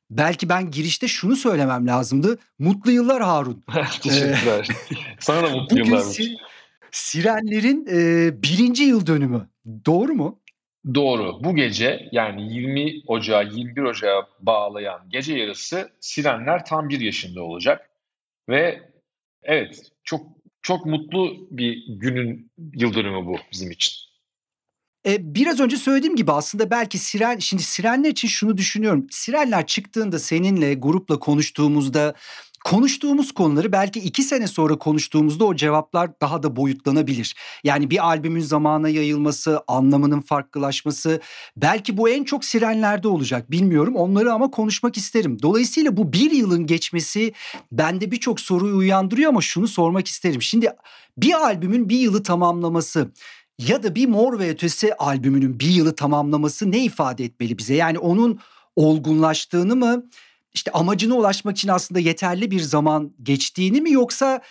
Belki 0.10 0.50
ben 0.50 0.72
girişte 0.72 1.08
şunu 1.08 1.36
söylemem 1.36 1.88
lazımdı. 1.88 2.40
Mutlu 2.60 2.92
yıllar 2.92 3.24
Harun. 3.24 3.64
Teşekkürler. 4.02 4.68
Sana 5.20 5.44
da 5.44 5.50
mutlu 5.50 5.78
yıllar. 5.78 6.06
Sirenlerin 6.96 7.88
e, 7.92 8.44
birinci 8.44 8.84
yıl 8.84 9.08
dönümü. 9.08 9.50
Doğru 9.86 10.14
mu? 10.14 10.40
Doğru. 10.94 11.44
Bu 11.44 11.56
gece 11.56 12.10
yani 12.12 12.54
20 12.54 13.02
Ocağı 13.08 13.44
21 13.44 13.82
Ocağı 13.82 14.28
bağlayan 14.40 15.10
gece 15.10 15.34
yarısı 15.34 15.92
Sirenler 16.00 16.66
tam 16.66 16.90
bir 16.90 17.00
yaşında 17.00 17.44
olacak. 17.44 17.90
Ve 18.50 18.90
evet 19.44 19.92
çok 20.04 20.28
çok 20.62 20.86
mutlu 20.86 21.48
bir 21.52 21.84
günün 21.88 22.52
yıldönümü 22.74 23.26
bu 23.26 23.38
bizim 23.52 23.72
için. 23.72 23.96
E, 25.08 25.36
biraz 25.36 25.60
önce 25.60 25.78
söylediğim 25.78 26.16
gibi 26.16 26.32
aslında 26.32 26.72
belki 26.72 26.98
Siren, 26.98 27.40
şimdi 27.40 27.64
Sirenler 27.64 28.10
için 28.10 28.28
şunu 28.28 28.58
düşünüyorum. 28.58 29.08
Sirenler 29.12 29.68
çıktığında 29.68 30.20
seninle 30.20 30.74
grupla 30.74 31.20
konuştuğumuzda 31.20 32.16
konuştuğumuz 32.66 33.32
konuları 33.32 33.72
belki 33.72 34.00
iki 34.00 34.24
sene 34.24 34.48
sonra 34.48 34.78
konuştuğumuzda 34.78 35.46
o 35.46 35.56
cevaplar 35.56 36.22
daha 36.22 36.44
da 36.44 36.56
boyutlanabilir. 36.56 37.36
Yani 37.64 37.90
bir 37.90 38.06
albümün 38.06 38.42
zamana 38.42 38.90
yayılması, 38.90 39.62
anlamının 39.68 40.22
farklılaşması 40.22 41.22
belki 41.58 41.98
bu 41.98 42.10
en 42.10 42.24
çok 42.24 42.46
sirenlerde 42.46 43.08
olacak 43.08 43.52
bilmiyorum. 43.52 43.96
Onları 43.96 44.34
ama 44.34 44.52
konuşmak 44.52 44.98
isterim. 44.98 45.42
Dolayısıyla 45.42 45.98
bu 45.98 46.14
bir 46.14 46.32
yılın 46.32 46.66
geçmesi 46.66 47.34
bende 47.72 48.12
birçok 48.12 48.40
soruyu 48.40 48.78
uyandırıyor 48.78 49.30
ama 49.30 49.42
şunu 49.42 49.68
sormak 49.68 50.08
isterim. 50.08 50.42
Şimdi 50.42 50.70
bir 51.18 51.34
albümün 51.34 51.90
bir 51.90 52.00
yılı 52.00 52.24
tamamlaması 52.24 53.12
ya 53.60 53.84
da 53.84 53.96
bir 53.96 54.08
Mor 54.08 54.40
ve 54.40 54.50
Ötesi 54.50 54.94
albümünün 54.94 55.60
bir 55.60 55.70
yılı 55.70 55.96
tamamlaması 55.96 56.72
ne 56.72 56.84
ifade 56.84 57.24
etmeli 57.24 57.58
bize? 57.58 57.76
Yani 57.76 58.00
onun 58.00 58.40
olgunlaştığını 58.76 59.76
mı 59.76 60.06
işte 60.56 60.72
amacına 60.72 61.16
ulaşmak 61.16 61.58
için 61.58 61.70
aslında 61.70 62.00
yeterli 62.00 62.52
bir 62.52 62.60
zaman 62.60 63.14
geçtiğini 63.24 63.82
mi 63.82 63.92
yoksa 63.92 64.42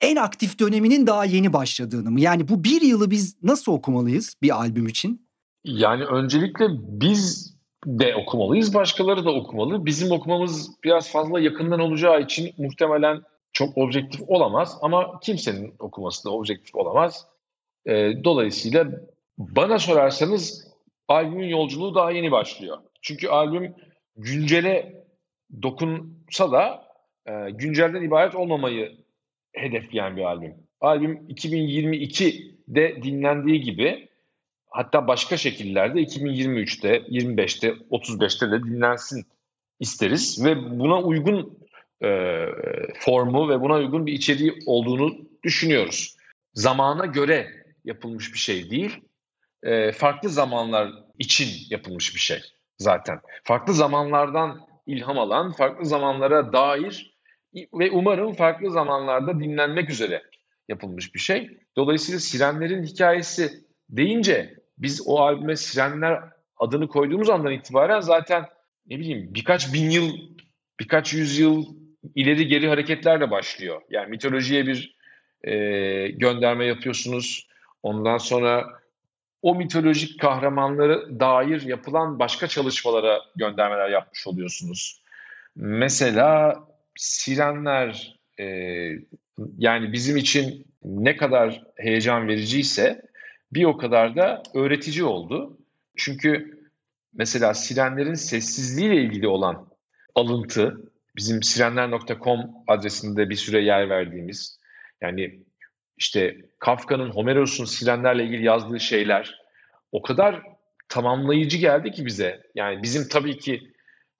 en 0.00 0.16
aktif 0.16 0.58
döneminin 0.58 1.06
daha 1.06 1.24
yeni 1.24 1.52
başladığını 1.52 2.10
mı? 2.10 2.20
Yani 2.20 2.48
bu 2.48 2.64
bir 2.64 2.80
yılı 2.80 3.10
biz 3.10 3.42
nasıl 3.42 3.72
okumalıyız 3.72 4.36
bir 4.42 4.56
albüm 4.56 4.86
için? 4.86 5.28
Yani 5.64 6.04
öncelikle 6.04 6.66
biz 6.70 7.54
de 7.86 8.14
okumalıyız, 8.14 8.74
başkaları 8.74 9.24
da 9.24 9.30
okumalı. 9.30 9.86
Bizim 9.86 10.12
okumamız 10.12 10.70
biraz 10.84 11.12
fazla 11.12 11.40
yakından 11.40 11.80
olacağı 11.80 12.22
için 12.22 12.50
muhtemelen 12.58 13.22
çok 13.52 13.78
objektif 13.78 14.20
olamaz 14.26 14.78
ama 14.82 15.20
kimsenin 15.20 15.74
okuması 15.78 16.24
da 16.24 16.30
objektif 16.30 16.74
olamaz. 16.74 17.26
E, 17.86 18.24
dolayısıyla 18.24 18.86
bana 19.38 19.78
sorarsanız 19.78 20.66
albümün 21.08 21.48
yolculuğu 21.48 21.94
daha 21.94 22.10
yeni 22.10 22.30
başlıyor. 22.30 22.78
Çünkü 23.02 23.28
albüm 23.28 23.74
güncele 24.16 24.99
dokunsa 25.62 26.52
da 26.52 26.84
e, 27.26 27.50
güncelden 27.50 28.02
ibaret 28.02 28.34
olmamayı 28.34 28.96
hedefleyen 29.52 30.16
bir 30.16 30.22
albüm. 30.22 30.54
Albüm 30.80 31.16
2022'de 31.28 33.02
dinlendiği 33.02 33.60
gibi 33.60 34.08
hatta 34.70 35.08
başka 35.08 35.36
şekillerde 35.36 36.02
2023'te, 36.02 36.96
25'te, 36.96 37.68
35'te 37.68 38.50
de 38.50 38.62
dinlensin 38.62 39.26
isteriz 39.80 40.44
ve 40.44 40.78
buna 40.78 41.02
uygun 41.02 41.58
e, 42.02 42.46
formu 42.98 43.48
ve 43.48 43.60
buna 43.60 43.74
uygun 43.74 44.06
bir 44.06 44.12
içeriği 44.12 44.54
olduğunu 44.66 45.16
düşünüyoruz. 45.42 46.16
Zamana 46.54 47.06
göre 47.06 47.48
yapılmış 47.84 48.32
bir 48.32 48.38
şey 48.38 48.70
değil, 48.70 49.00
e, 49.62 49.92
farklı 49.92 50.28
zamanlar 50.28 50.92
için 51.18 51.48
yapılmış 51.70 52.14
bir 52.14 52.20
şey 52.20 52.40
zaten. 52.78 53.20
Farklı 53.44 53.72
zamanlardan 53.74 54.69
ilham 54.90 55.18
alan, 55.18 55.52
farklı 55.52 55.86
zamanlara 55.86 56.52
dair 56.52 57.18
ve 57.54 57.90
umarım 57.90 58.34
farklı 58.34 58.70
zamanlarda 58.70 59.40
dinlenmek 59.40 59.90
üzere 59.90 60.22
yapılmış 60.68 61.14
bir 61.14 61.20
şey. 61.20 61.58
Dolayısıyla 61.76 62.20
Sirenlerin 62.20 62.84
hikayesi 62.84 63.50
deyince 63.88 64.54
biz 64.78 65.02
o 65.06 65.18
albüme 65.18 65.56
Sirenler 65.56 66.20
adını 66.56 66.88
koyduğumuz 66.88 67.30
andan 67.30 67.52
itibaren 67.52 68.00
zaten 68.00 68.46
ne 68.86 68.98
bileyim 68.98 69.28
birkaç 69.34 69.74
bin 69.74 69.90
yıl, 69.90 70.10
birkaç 70.80 71.12
yüzyıl 71.12 71.64
ileri 72.14 72.46
geri 72.46 72.68
hareketlerle 72.68 73.30
başlıyor. 73.30 73.82
Yani 73.90 74.10
mitolojiye 74.10 74.66
bir 74.66 74.96
e, 75.44 75.52
gönderme 76.08 76.66
yapıyorsunuz. 76.66 77.48
Ondan 77.82 78.18
sonra 78.18 78.79
o 79.42 79.54
mitolojik 79.54 80.20
kahramanlara 80.20 81.20
dair 81.20 81.62
yapılan 81.62 82.18
başka 82.18 82.48
çalışmalara 82.48 83.20
göndermeler 83.36 83.88
yapmış 83.88 84.26
oluyorsunuz. 84.26 85.02
Mesela 85.56 86.64
Sirenler 86.96 88.18
e, 88.40 88.44
yani 89.58 89.92
bizim 89.92 90.16
için 90.16 90.66
ne 90.84 91.16
kadar 91.16 91.64
heyecan 91.76 92.28
vericiyse 92.28 93.02
bir 93.52 93.64
o 93.64 93.76
kadar 93.76 94.16
da 94.16 94.42
öğretici 94.54 95.04
oldu. 95.04 95.58
Çünkü 95.96 96.60
mesela 97.14 97.54
Sirenlerin 97.54 98.14
sessizliğiyle 98.14 99.02
ilgili 99.02 99.28
olan 99.28 99.68
alıntı 100.14 100.90
bizim 101.16 101.42
sirenler.com 101.42 102.50
adresinde 102.66 103.30
bir 103.30 103.34
süre 103.34 103.64
yer 103.64 103.88
verdiğimiz 103.88 104.60
yani 105.00 105.40
işte 106.00 106.36
Kafka'nın 106.58 107.10
Homeros'un 107.10 107.64
sirenlerle 107.64 108.24
ilgili 108.24 108.44
yazdığı 108.44 108.80
şeyler 108.80 109.40
o 109.92 110.02
kadar 110.02 110.42
tamamlayıcı 110.88 111.58
geldi 111.58 111.90
ki 111.90 112.06
bize. 112.06 112.42
Yani 112.54 112.82
bizim 112.82 113.08
tabii 113.08 113.38
ki 113.38 113.72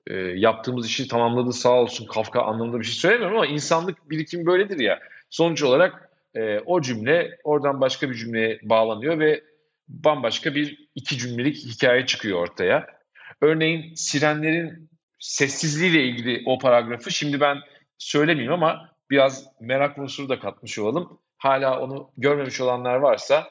e, 0.06 0.14
yaptığımız 0.14 0.86
işi 0.86 1.08
tamamladı 1.08 1.52
sağ 1.52 1.72
olsun 1.72 2.06
Kafka 2.06 2.42
anlamında 2.42 2.80
bir 2.80 2.84
şey 2.84 2.94
söylemiyorum 2.94 3.36
ama 3.36 3.46
insanlık 3.46 4.10
birikimi 4.10 4.46
böyledir 4.46 4.78
ya. 4.78 5.00
Sonuç 5.30 5.62
olarak 5.62 6.10
e, 6.34 6.58
o 6.58 6.80
cümle 6.80 7.38
oradan 7.44 7.80
başka 7.80 8.10
bir 8.10 8.14
cümleye 8.14 8.60
bağlanıyor 8.62 9.18
ve 9.18 9.44
bambaşka 9.88 10.54
bir 10.54 10.88
iki 10.94 11.18
cümlelik 11.18 11.56
hikaye 11.56 12.06
çıkıyor 12.06 12.38
ortaya. 12.38 12.86
Örneğin 13.40 13.94
sirenlerin 13.94 14.90
sessizliğiyle 15.18 16.04
ilgili 16.04 16.42
o 16.46 16.58
paragrafı 16.58 17.10
şimdi 17.10 17.40
ben 17.40 17.58
söylemeyeyim 17.98 18.52
ama 18.52 18.90
biraz 19.10 19.46
merak 19.60 19.98
unsuru 19.98 20.28
da 20.28 20.38
katmış 20.38 20.78
olalım 20.78 21.20
hala 21.40 21.80
onu 21.80 22.10
görmemiş 22.16 22.60
olanlar 22.60 22.96
varsa 22.96 23.48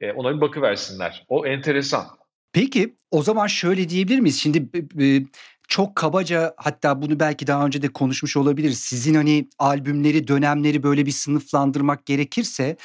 e, 0.00 0.12
ona 0.12 0.36
bir 0.36 0.40
bakıversinler. 0.40 1.24
O 1.28 1.46
enteresan. 1.46 2.06
Peki 2.52 2.96
o 3.10 3.22
zaman 3.22 3.46
şöyle 3.46 3.88
diyebilir 3.88 4.20
miyiz? 4.20 4.40
Şimdi 4.40 4.68
e, 5.04 5.22
çok 5.68 5.96
kabaca 5.96 6.54
hatta 6.56 7.02
bunu 7.02 7.20
belki 7.20 7.46
daha 7.46 7.66
önce 7.66 7.82
de 7.82 7.88
konuşmuş 7.88 8.36
olabiliriz. 8.36 8.78
Sizin 8.78 9.14
hani 9.14 9.48
albümleri, 9.58 10.28
dönemleri 10.28 10.82
böyle 10.82 11.06
bir 11.06 11.10
sınıflandırmak 11.10 12.06
gerekirse 12.06 12.76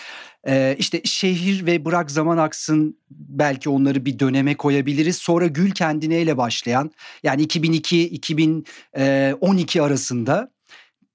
e, 0.48 0.76
işte 0.80 1.02
şehir 1.04 1.66
ve 1.66 1.86
bırak 1.86 2.12
zaman 2.12 2.38
aksın 2.38 3.00
belki 3.10 3.70
onları 3.70 4.06
bir 4.06 4.20
döneme 4.20 4.56
koyabiliriz. 4.56 5.18
Sonra 5.18 5.48
Gül 5.48 5.72
Kendineyle 5.72 6.38
başlayan 6.38 6.92
yani 7.24 7.44
2002-2012 7.44 9.82
arasında 9.82 10.55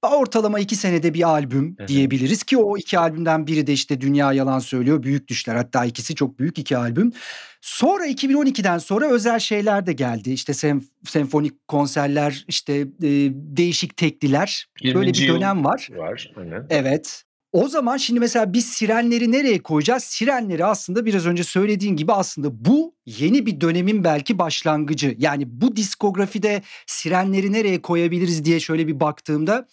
ortalama 0.09 0.61
iki 0.61 0.76
senede 0.76 1.14
bir 1.14 1.28
albüm 1.28 1.76
Hı-hı. 1.78 1.88
diyebiliriz 1.88 2.42
ki 2.42 2.57
o 2.57 2.76
iki 2.76 2.99
albümden 2.99 3.47
biri 3.47 3.66
de 3.66 3.73
işte 3.73 4.00
Dünya 4.00 4.33
Yalan 4.33 4.59
Söylüyor, 4.59 5.02
Büyük 5.02 5.28
Düşler 5.28 5.57
hatta 5.57 5.85
ikisi 5.85 6.14
çok 6.14 6.38
büyük 6.38 6.59
iki 6.59 6.76
albüm. 6.76 7.12
Sonra 7.61 8.07
2012'den 8.07 8.78
sonra 8.78 9.11
özel 9.11 9.38
şeyler 9.38 9.87
de 9.87 9.92
geldi. 9.92 10.30
İşte 10.33 10.52
senf- 10.52 10.88
senfonik 11.07 11.69
konserler, 11.69 12.45
işte 12.49 12.75
e, 12.75 12.87
değişik 13.33 13.97
tekliler. 13.97 14.66
Böyle 14.85 15.12
bir 15.12 15.28
dönem 15.28 15.64
var. 15.64 15.88
Var. 15.97 16.33
Aynen. 16.37 16.66
Evet. 16.71 17.25
O 17.52 17.69
zaman 17.69 17.97
şimdi 17.97 18.21
mesela 18.21 18.52
biz 18.52 18.66
sirenleri 18.66 19.33
nereye 19.33 19.62
koyacağız? 19.62 20.04
Sirenleri 20.04 20.64
aslında 20.64 21.07
biraz 21.07 21.26
önce 21.26 21.45
söylediğin 21.45 21.97
gibi 21.97 22.12
aslında 22.12 22.64
bu 22.64 22.95
yeni 23.07 23.47
bir 23.47 23.61
dönemin 23.61 24.04
belki 24.04 24.38
başlangıcı. 24.38 25.14
Yani 25.19 25.45
bu 25.47 25.76
diskografide 25.76 26.62
sirenleri 26.87 27.52
nereye 27.52 27.83
koyabiliriz 27.83 28.45
diye 28.45 28.61
şöyle 28.61 28.87
bir 28.87 29.00
baktığımda 29.00 29.66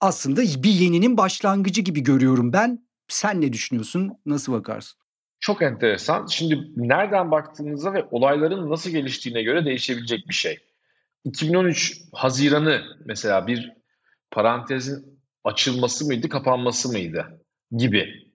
aslında 0.00 0.40
bir 0.40 0.70
yeninin 0.70 1.16
başlangıcı 1.16 1.82
gibi 1.82 2.00
görüyorum 2.00 2.52
ben. 2.52 2.86
Sen 3.08 3.40
ne 3.40 3.52
düşünüyorsun? 3.52 4.12
Nasıl 4.26 4.52
bakarsın? 4.52 4.98
Çok 5.40 5.62
enteresan. 5.62 6.26
Şimdi 6.26 6.60
nereden 6.76 7.30
baktığınızda 7.30 7.94
ve 7.94 8.04
olayların 8.10 8.70
nasıl 8.70 8.90
geliştiğine 8.90 9.42
göre 9.42 9.64
değişebilecek 9.64 10.28
bir 10.28 10.34
şey. 10.34 10.58
2013 11.24 12.02
Haziran'ı 12.12 12.82
mesela 13.04 13.46
bir 13.46 13.72
parantezin 14.30 15.20
açılması 15.44 16.06
mıydı, 16.06 16.28
kapanması 16.28 16.88
mıydı 16.88 17.40
gibi. 17.76 18.26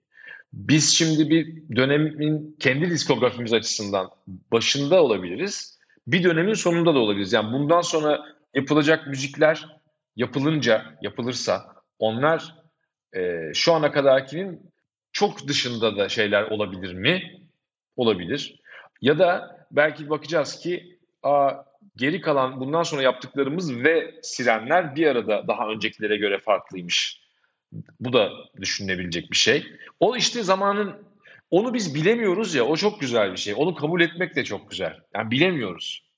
Biz 0.52 0.90
şimdi 0.90 1.30
bir 1.30 1.76
dönemin 1.76 2.56
kendi 2.60 2.90
diskografimiz 2.90 3.52
açısından 3.52 4.10
başında 4.52 5.02
olabiliriz. 5.02 5.78
Bir 6.06 6.24
dönemin 6.24 6.54
sonunda 6.54 6.94
da 6.94 6.98
olabiliriz. 6.98 7.32
Yani 7.32 7.52
bundan 7.52 7.80
sonra 7.80 8.20
yapılacak 8.54 9.06
müzikler 9.06 9.81
yapılınca, 10.16 10.98
yapılırsa 11.02 11.74
onlar 11.98 12.54
e, 13.16 13.52
şu 13.54 13.72
ana 13.72 13.92
kadarkinin 13.92 14.72
çok 15.12 15.48
dışında 15.48 15.96
da 15.96 16.08
şeyler 16.08 16.42
olabilir 16.42 16.94
mi? 16.94 17.40
Olabilir. 17.96 18.60
Ya 19.00 19.18
da 19.18 19.56
belki 19.70 20.10
bakacağız 20.10 20.58
ki 20.58 20.98
a, 21.22 21.50
geri 21.96 22.20
kalan 22.20 22.60
bundan 22.60 22.82
sonra 22.82 23.02
yaptıklarımız 23.02 23.84
ve 23.84 24.14
sirenler 24.22 24.96
bir 24.96 25.06
arada 25.06 25.48
daha 25.48 25.68
öncekilere 25.68 26.16
göre 26.16 26.38
farklıymış. 26.38 27.22
Bu 28.00 28.12
da 28.12 28.30
düşünülebilecek 28.60 29.30
bir 29.30 29.36
şey. 29.36 29.66
O 30.00 30.16
işte 30.16 30.42
zamanın 30.42 31.06
onu 31.50 31.74
biz 31.74 31.94
bilemiyoruz 31.94 32.54
ya 32.54 32.64
o 32.64 32.76
çok 32.76 33.00
güzel 33.00 33.32
bir 33.32 33.36
şey. 33.36 33.54
Onu 33.56 33.74
kabul 33.74 34.00
etmek 34.00 34.36
de 34.36 34.44
çok 34.44 34.70
güzel. 34.70 35.00
Yani 35.14 35.30
bilemiyoruz. 35.30 36.12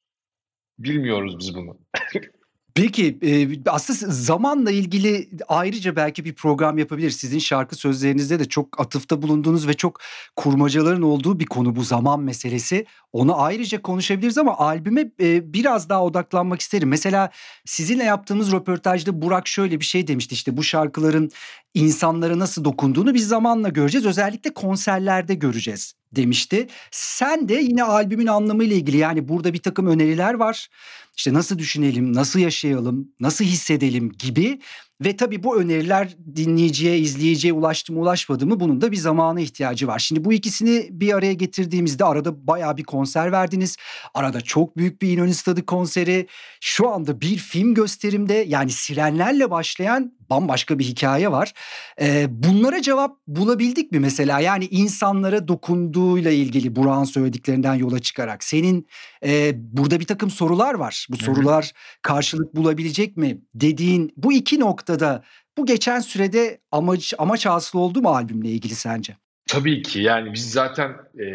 Bilmiyoruz 0.78 1.38
biz 1.38 1.54
bunu. 1.54 1.78
Peki 2.75 3.19
e, 3.23 3.49
aslında 3.71 4.12
zamanla 4.12 4.71
ilgili 4.71 5.28
ayrıca 5.49 5.97
belki 5.97 6.25
bir 6.25 6.35
program 6.35 6.78
yapabiliriz. 6.78 7.16
Sizin 7.16 7.38
şarkı 7.38 7.76
sözlerinizde 7.76 8.38
de 8.38 8.45
çok 8.45 8.81
atıfta 8.81 9.23
bulunduğunuz 9.23 9.69
ve 9.69 9.75
çok 9.75 10.00
kurmacaların 10.37 11.02
olduğu 11.02 11.40
bir 11.40 11.47
konu 11.47 11.76
bu 11.76 11.83
zaman 11.85 12.21
meselesi. 12.21 12.87
Onu 13.12 13.43
ayrıca 13.43 13.83
konuşabiliriz 13.83 14.38
ama 14.38 14.59
albüme 14.59 15.11
e, 15.21 15.52
biraz 15.52 15.88
daha 15.88 16.04
odaklanmak 16.04 16.61
isterim. 16.61 16.88
Mesela 16.88 17.31
sizinle 17.64 18.04
yaptığımız 18.04 18.52
röportajda 18.52 19.23
Burak 19.23 19.49
şöyle 19.49 19.81
bir 19.81 19.85
şey 19.85 20.07
demişti 20.07 20.35
işte 20.35 20.57
bu 20.57 20.62
şarkıların 20.62 21.31
insanlara 21.75 22.38
nasıl 22.38 22.64
dokunduğunu 22.64 23.14
biz 23.14 23.28
zamanla 23.28 23.69
göreceğiz. 23.69 24.07
Özellikle 24.07 24.54
konserlerde 24.54 25.35
göreceğiz 25.35 25.95
demişti. 26.12 26.66
Sen 26.90 27.49
de 27.49 27.54
yine 27.54 27.83
albümün 27.83 28.26
anlamıyla 28.26 28.76
ilgili 28.76 28.97
yani 28.97 29.28
burada 29.28 29.52
bir 29.52 29.62
takım 29.62 29.87
öneriler 29.87 30.35
var. 30.35 30.69
İşte 31.16 31.33
nasıl 31.33 31.59
düşünelim, 31.59 32.14
nasıl 32.14 32.40
yaşayalım, 32.40 33.09
nasıl 33.21 33.44
hissedelim 33.44 34.12
gibi 34.18 34.59
ve 35.04 35.16
tabii 35.16 35.42
bu 35.42 35.61
öneriler 35.61 36.16
dinleyiciye, 36.37 36.99
izleyiciye 36.99 37.52
ulaştı 37.52 37.92
mı 37.92 38.00
ulaşmadı 38.00 38.47
mı 38.47 38.61
bunun 38.61 38.80
da 38.80 38.92
bir 38.92 38.97
zamana 38.97 39.40
ihtiyacı 39.40 39.87
var. 39.87 39.99
Şimdi 39.99 40.25
bu 40.25 40.33
ikisini 40.33 40.88
bir 40.90 41.12
araya 41.12 41.33
getirdiğimizde 41.33 42.04
arada 42.04 42.47
baya 42.47 42.76
bir 42.76 42.85
konser 42.85 43.33
verdiniz. 43.33 43.76
Arada 44.14 44.40
çok 44.40 44.76
büyük 44.76 45.02
bir 45.02 45.09
İnönü 45.09 45.35
Stadı 45.35 45.66
konseri. 45.66 46.26
Şu 46.61 46.88
anda 46.88 47.21
bir 47.21 47.37
film 47.37 47.75
gösterimde 47.75 48.35
yani 48.49 48.71
sirenlerle 48.71 49.50
başlayan 49.50 50.12
bambaşka 50.30 50.78
bir 50.78 50.85
hikaye 50.85 51.30
var. 51.30 51.52
Ee, 52.00 52.26
bunlara 52.30 52.83
cevap 52.83 53.16
bulabildik 53.26 53.92
mi 53.92 54.00
mesela? 54.00 54.40
Yani 54.40 54.66
insanlara 54.66 55.49
dokunduğuyla 55.49 56.30
ilgili 56.30 56.76
Burak'ın 56.76 57.04
söylediklerinden 57.04 57.75
yola 57.75 57.99
çıkarak. 57.99 58.44
Senin 58.44 58.87
e, 59.25 59.52
burada 59.56 60.00
bir 60.00 60.06
takım 60.06 60.30
sorular 60.30 60.75
var. 60.75 61.03
Bu 61.11 61.16
sorular 61.16 61.73
karşılık 62.02 62.56
bulabilecek 62.56 63.16
mi 63.16 63.38
dediğin 63.54 64.12
bu 64.16 64.32
iki 64.32 64.61
noktada 64.61 65.23
bu 65.58 65.66
geçen 65.66 66.00
sürede 66.00 66.61
amaç 66.73 67.14
amaç 67.18 67.46
hasıl 67.46 67.78
oldu 67.78 68.02
mu 68.02 68.08
albümle 68.08 68.49
ilgili 68.49 68.75
sence? 68.75 69.16
Tabii 69.46 69.82
ki 69.82 70.00
yani 70.00 70.32
biz 70.32 70.52
zaten 70.52 70.90
e, 71.20 71.26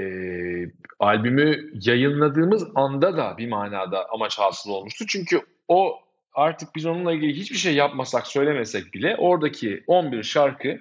albümü 0.99 1.71
yayınladığımız 1.73 2.67
anda 2.75 3.17
da 3.17 3.38
bir 3.38 3.47
manada 3.47 4.09
amaç 4.09 4.39
hasıl 4.39 4.69
olmuştu. 4.69 5.05
Çünkü 5.07 5.41
o 5.67 5.99
artık 6.33 6.75
biz 6.75 6.85
onunla 6.85 7.13
ilgili 7.13 7.33
hiçbir 7.33 7.57
şey 7.57 7.75
yapmasak 7.75 8.27
söylemesek 8.27 8.93
bile 8.93 9.15
oradaki 9.19 9.83
11 9.88 10.23
şarkı 10.23 10.79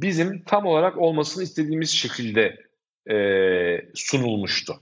bizim 0.00 0.42
tam 0.42 0.66
olarak 0.66 0.98
olmasını 0.98 1.42
istediğimiz 1.42 1.90
şekilde 1.90 2.58
e, 3.10 3.16
sunulmuştu. 3.94 4.74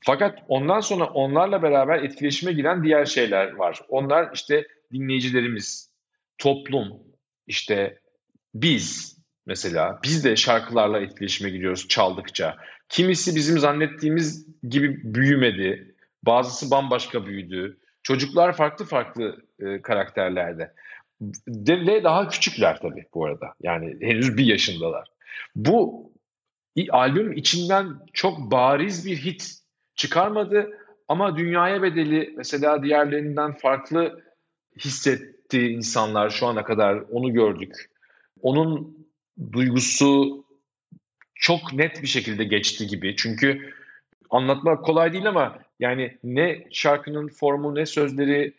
Fakat 0.00 0.38
ondan 0.48 0.80
sonra 0.80 1.04
onlarla 1.04 1.62
beraber 1.62 2.02
etkileşime 2.02 2.52
giren 2.52 2.84
diğer 2.84 3.06
şeyler 3.06 3.52
var. 3.54 3.80
Onlar 3.88 4.30
işte 4.34 4.66
dinleyicilerimiz, 4.92 5.90
toplum, 6.38 6.88
işte 7.46 7.98
biz 8.54 9.18
mesela 9.46 10.00
biz 10.04 10.24
de 10.24 10.36
şarkılarla 10.36 11.00
etkileşime 11.00 11.50
giriyoruz 11.50 11.88
çaldıkça. 11.88 12.56
Kimisi 12.88 13.36
bizim 13.36 13.58
zannettiğimiz 13.58 14.46
gibi 14.68 15.14
büyümedi. 15.14 15.94
Bazısı 16.22 16.70
bambaşka 16.70 17.26
büyüdü. 17.26 17.78
Çocuklar 18.02 18.56
farklı 18.56 18.84
farklı 18.84 19.36
e, 19.60 19.82
karakterlerde. 19.82 20.72
Ve 21.68 22.04
daha 22.04 22.28
küçükler 22.28 22.78
tabii 22.80 23.04
bu 23.14 23.24
arada. 23.24 23.54
Yani 23.62 23.96
henüz 24.00 24.36
bir 24.36 24.44
yaşındalar. 24.44 25.08
Bu 25.54 26.10
albüm 26.90 27.32
içinden 27.32 27.86
çok 28.12 28.38
bariz 28.38 29.06
bir 29.06 29.16
hit 29.16 29.59
çıkarmadı 30.00 30.70
ama 31.08 31.36
dünyaya 31.36 31.82
bedeli 31.82 32.34
mesela 32.36 32.82
diğerlerinden 32.82 33.52
farklı 33.52 34.22
hissetti 34.78 35.68
insanlar 35.68 36.30
şu 36.30 36.46
ana 36.46 36.64
kadar 36.64 37.04
onu 37.10 37.32
gördük. 37.32 37.90
Onun 38.42 38.96
duygusu 39.52 40.44
çok 41.34 41.72
net 41.72 42.02
bir 42.02 42.06
şekilde 42.06 42.44
geçti 42.44 42.86
gibi. 42.86 43.16
Çünkü 43.16 43.74
anlatmak 44.30 44.84
kolay 44.84 45.12
değil 45.12 45.28
ama 45.28 45.58
yani 45.80 46.18
ne 46.24 46.64
şarkının 46.70 47.28
formu 47.28 47.74
ne 47.74 47.86
sözleri 47.86 48.54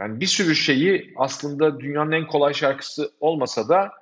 yani 0.00 0.20
bir 0.20 0.26
sürü 0.26 0.54
şeyi 0.54 1.14
aslında 1.16 1.80
dünyanın 1.80 2.12
en 2.12 2.26
kolay 2.26 2.54
şarkısı 2.54 3.12
olmasa 3.20 3.68
da 3.68 3.92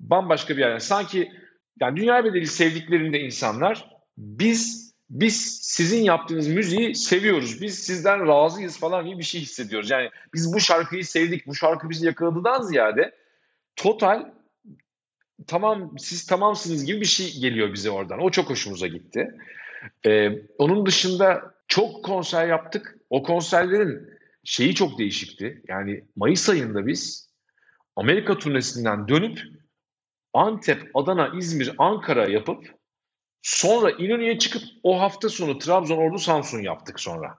bambaşka 0.00 0.56
bir 0.56 0.60
yer. 0.60 0.70
Yani 0.70 0.80
sanki 0.80 1.32
yani 1.80 1.96
dünya 1.96 2.24
bedeli 2.24 2.46
sevdiklerinde 2.46 3.20
insanlar 3.20 3.90
biz 4.18 4.87
biz 5.10 5.58
sizin 5.62 6.02
yaptığınız 6.02 6.48
müziği 6.48 6.94
seviyoruz. 6.94 7.62
Biz 7.62 7.78
sizden 7.78 8.28
razıyız 8.28 8.78
falan 8.78 9.06
gibi 9.06 9.18
bir 9.18 9.24
şey 9.24 9.40
hissediyoruz. 9.40 9.90
Yani 9.90 10.10
biz 10.34 10.52
bu 10.52 10.60
şarkıyı 10.60 11.04
sevdik. 11.04 11.46
Bu 11.46 11.54
şarkı 11.54 11.90
bizi 11.90 12.06
yakaladıdan 12.06 12.62
ziyade 12.62 13.14
total 13.76 14.32
tamam 15.46 15.94
siz 15.98 16.26
tamamsınız 16.26 16.84
gibi 16.84 17.00
bir 17.00 17.06
şey 17.06 17.40
geliyor 17.40 17.72
bize 17.72 17.90
oradan. 17.90 18.22
O 18.22 18.30
çok 18.30 18.50
hoşumuza 18.50 18.86
gitti. 18.86 19.34
Ee, 20.06 20.30
onun 20.58 20.86
dışında 20.86 21.54
çok 21.68 22.04
konser 22.04 22.48
yaptık. 22.48 22.98
O 23.10 23.22
konserlerin 23.22 24.08
şeyi 24.44 24.74
çok 24.74 24.98
değişikti. 24.98 25.62
Yani 25.68 26.04
Mayıs 26.16 26.48
ayında 26.48 26.86
biz 26.86 27.30
Amerika 27.96 28.38
turnesinden 28.38 29.08
dönüp 29.08 29.40
Antep, 30.32 30.90
Adana, 30.94 31.32
İzmir, 31.38 31.72
Ankara 31.78 32.28
yapıp 32.28 32.77
sonra 33.42 33.90
İnönü'ye 33.90 34.38
çıkıp 34.38 34.62
o 34.82 35.00
hafta 35.00 35.28
sonu 35.28 35.58
Trabzon, 35.58 35.96
Ordu, 35.96 36.18
Samsun 36.18 36.62
yaptık 36.62 37.00
sonra. 37.00 37.38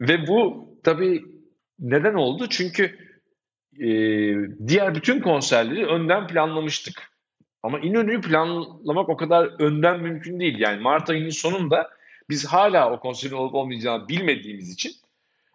Ve 0.00 0.26
bu 0.26 0.68
tabii 0.84 1.24
neden 1.78 2.14
oldu? 2.14 2.46
Çünkü 2.50 2.98
e, 3.80 3.88
diğer 4.68 4.94
bütün 4.94 5.20
konserleri 5.20 5.86
önden 5.86 6.26
planlamıştık. 6.26 7.14
Ama 7.62 7.80
İnönü'yü 7.80 8.20
planlamak 8.20 9.08
o 9.08 9.16
kadar 9.16 9.60
önden 9.62 10.00
mümkün 10.00 10.40
değil. 10.40 10.58
Yani 10.58 10.80
Mart 10.80 11.10
ayının 11.10 11.28
sonunda 11.28 11.90
biz 12.30 12.46
hala 12.46 12.92
o 12.92 13.00
konserin 13.00 13.34
olup 13.34 13.54
olmayacağını 13.54 14.08
bilmediğimiz 14.08 14.72
için 14.72 14.92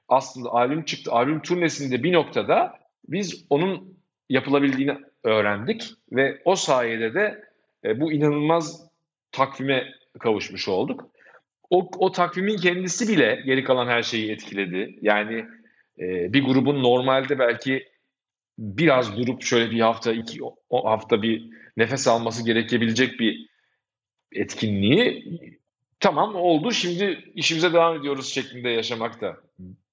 aslında 0.08 0.50
albüm 0.50 0.86
çıktı. 0.86 1.12
Albüm 1.12 1.42
turnesinde 1.42 2.04
bir 2.04 2.14
noktada 2.14 2.80
biz 3.08 3.46
onun 3.50 4.00
yapılabildiğini 4.30 4.98
öğrendik 5.24 5.92
ve 6.12 6.42
o 6.46 6.56
sayede 6.56 7.14
de 7.14 7.44
e, 7.86 8.00
bu 8.00 8.12
inanılmaz 8.12 8.89
takvime 9.32 9.94
kavuşmuş 10.20 10.68
olduk. 10.68 11.10
O, 11.70 11.92
o 11.98 12.12
takvimin 12.12 12.58
kendisi 12.58 13.08
bile 13.08 13.44
geri 13.46 13.64
kalan 13.64 13.88
her 13.88 14.04
şeyi 14.04 14.32
etkiledi. 14.32 15.00
Yani 15.02 15.46
e, 16.00 16.34
bir 16.34 16.44
grubun 16.44 16.84
normalde 16.84 17.40
belki 17.40 17.88
biraz 18.58 19.18
durup 19.18 19.44
şöyle 19.44 19.72
bir 19.72 19.80
hafta, 19.80 20.12
iki 20.12 20.40
o 20.70 20.90
hafta 20.90 21.22
bir 21.22 21.50
nefes 21.78 22.08
alması 22.08 22.46
gerekebilecek 22.46 23.20
bir 23.20 23.50
etkinliği 24.32 25.40
tamam 26.00 26.36
oldu 26.36 26.72
şimdi 26.72 27.32
işimize 27.36 27.74
devam 27.74 28.00
ediyoruz 28.00 28.34
şeklinde 28.34 28.70
yaşamak 28.70 29.22
da 29.22 29.38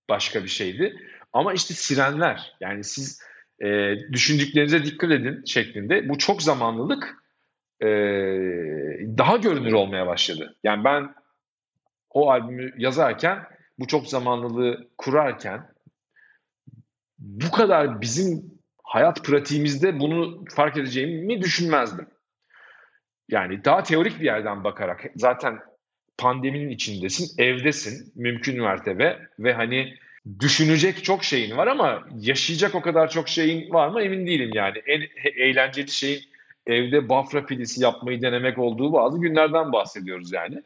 başka 0.08 0.44
bir 0.44 0.48
şeydi. 0.48 0.96
Ama 1.32 1.52
işte 1.52 1.74
sirenler 1.74 2.52
yani 2.60 2.84
siz 2.84 3.22
e, 3.64 3.94
düşündüklerinize 4.12 4.84
dikkat 4.84 5.10
edin 5.10 5.44
şeklinde 5.44 6.08
bu 6.08 6.18
çok 6.18 6.42
zamanlılık 6.42 7.25
e, 7.82 7.88
daha 9.18 9.36
görünür 9.36 9.72
olmaya 9.72 10.06
başladı. 10.06 10.56
Yani 10.64 10.84
ben 10.84 11.14
o 12.10 12.30
albümü 12.30 12.72
yazarken 12.78 13.38
bu 13.78 13.86
çok 13.86 14.06
zamanlılığı 14.06 14.88
kurarken 14.98 15.68
bu 17.18 17.50
kadar 17.50 18.00
bizim 18.00 18.56
hayat 18.82 19.24
pratiğimizde 19.24 20.00
bunu 20.00 20.44
fark 20.54 20.76
edeceğimi 20.76 21.42
düşünmezdim. 21.42 22.06
Yani 23.28 23.64
daha 23.64 23.82
teorik 23.82 24.20
bir 24.20 24.24
yerden 24.24 24.64
bakarak 24.64 25.04
zaten 25.16 25.58
pandeminin 26.18 26.68
içindesin, 26.68 27.42
evdesin 27.42 28.12
mümkün 28.14 28.62
mertebe 28.62 29.18
ve 29.38 29.52
hani 29.52 29.94
düşünecek 30.40 31.04
çok 31.04 31.24
şeyin 31.24 31.56
var 31.56 31.66
ama 31.66 32.08
yaşayacak 32.20 32.74
o 32.74 32.80
kadar 32.80 33.10
çok 33.10 33.28
şeyin 33.28 33.72
var 33.72 33.88
mı 33.88 34.02
emin 34.02 34.26
değilim 34.26 34.50
yani. 34.54 34.78
En 34.86 35.02
eğlenceli 35.36 35.90
şeyin 35.90 36.22
evde 36.66 37.08
bafra 37.08 37.46
pilisi 37.46 37.82
yapmayı 37.82 38.22
denemek 38.22 38.58
olduğu 38.58 38.92
bazı 38.92 39.18
günlerden 39.18 39.72
bahsediyoruz 39.72 40.32
yani. 40.32 40.62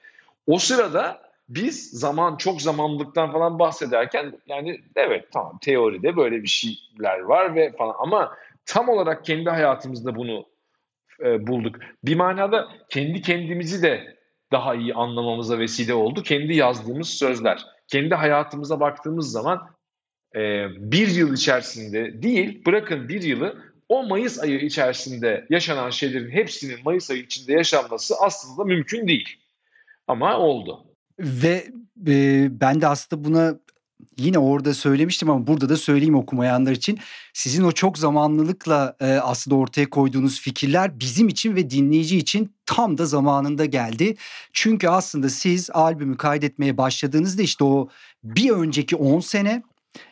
O 0.46 0.58
sırada 0.58 1.30
biz 1.48 1.90
zaman 1.90 2.36
çok 2.36 2.62
zamanlıktan 2.62 3.32
falan 3.32 3.58
bahsederken 3.58 4.32
yani 4.46 4.80
evet 4.96 5.24
tamam 5.32 5.58
teoride 5.58 6.16
böyle 6.16 6.42
bir 6.42 6.48
şeyler 6.48 7.18
var 7.20 7.54
ve 7.54 7.72
falan 7.72 7.94
ama 7.98 8.32
tam 8.66 8.88
olarak 8.88 9.24
kendi 9.24 9.50
hayatımızda 9.50 10.16
bunu 10.16 10.46
e, 11.24 11.46
bulduk. 11.46 11.76
Bir 12.04 12.16
manada 12.16 12.68
kendi 12.88 13.22
kendimizi 13.22 13.82
de 13.82 14.16
daha 14.52 14.74
iyi 14.74 14.94
anlamamıza 14.94 15.58
vesile 15.58 15.94
oldu. 15.94 16.22
Kendi 16.22 16.54
yazdığımız 16.56 17.08
sözler. 17.08 17.66
Kendi 17.88 18.14
hayatımıza 18.14 18.80
baktığımız 18.80 19.32
zaman 19.32 19.70
e, 20.34 20.66
bir 20.78 21.08
yıl 21.08 21.34
içerisinde 21.34 22.22
değil 22.22 22.64
bırakın 22.66 23.08
bir 23.08 23.22
yılı 23.22 23.69
o 23.90 24.02
Mayıs 24.06 24.38
ayı 24.38 24.60
içerisinde 24.60 25.46
yaşanan 25.50 25.90
şeylerin 25.90 26.30
hepsinin 26.30 26.78
Mayıs 26.84 27.10
ayı 27.10 27.22
içinde 27.22 27.52
yaşanması 27.52 28.14
aslında 28.20 28.64
mümkün 28.64 29.08
değil. 29.08 29.28
Ama 30.06 30.38
oldu. 30.38 30.84
Ve 31.18 31.66
e, 32.06 32.48
ben 32.60 32.80
de 32.80 32.86
aslında 32.86 33.24
buna 33.24 33.54
yine 34.18 34.38
orada 34.38 34.74
söylemiştim 34.74 35.30
ama 35.30 35.46
burada 35.46 35.68
da 35.68 35.76
söyleyeyim 35.76 36.14
okumayanlar 36.14 36.72
için. 36.72 36.98
Sizin 37.32 37.64
o 37.64 37.72
çok 37.72 37.98
zamanlılıkla 37.98 38.96
e, 39.00 39.06
aslında 39.06 39.56
ortaya 39.56 39.90
koyduğunuz 39.90 40.40
fikirler 40.40 41.00
bizim 41.00 41.28
için 41.28 41.56
ve 41.56 41.70
dinleyici 41.70 42.18
için 42.18 42.54
tam 42.66 42.98
da 42.98 43.06
zamanında 43.06 43.64
geldi. 43.64 44.16
Çünkü 44.52 44.88
aslında 44.88 45.28
siz 45.28 45.70
albümü 45.70 46.16
kaydetmeye 46.16 46.76
başladığınızda 46.76 47.42
işte 47.42 47.64
o 47.64 47.88
bir 48.24 48.50
önceki 48.50 48.96
10 48.96 49.20
sene 49.20 49.62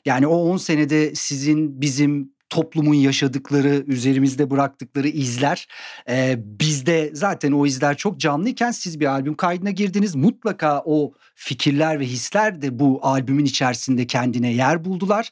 yani 0.04 0.26
o 0.26 0.36
10 0.36 0.56
senede 0.56 1.14
sizin 1.14 1.80
bizim 1.80 2.37
toplumun 2.50 2.94
yaşadıkları, 2.94 3.84
üzerimizde 3.86 4.50
bıraktıkları 4.50 5.08
izler. 5.08 5.68
Ee, 6.08 6.36
bizde 6.38 7.10
zaten 7.12 7.52
o 7.52 7.66
izler 7.66 7.96
çok 7.96 8.20
canlıyken 8.20 8.70
siz 8.70 9.00
bir 9.00 9.06
albüm 9.06 9.34
kaydına 9.34 9.70
girdiniz. 9.70 10.14
Mutlaka 10.14 10.82
o 10.84 11.12
fikirler 11.34 12.00
ve 12.00 12.06
hisler 12.06 12.62
de 12.62 12.78
bu 12.78 13.00
albümün 13.02 13.44
içerisinde 13.44 14.06
kendine 14.06 14.52
yer 14.52 14.84
buldular. 14.84 15.30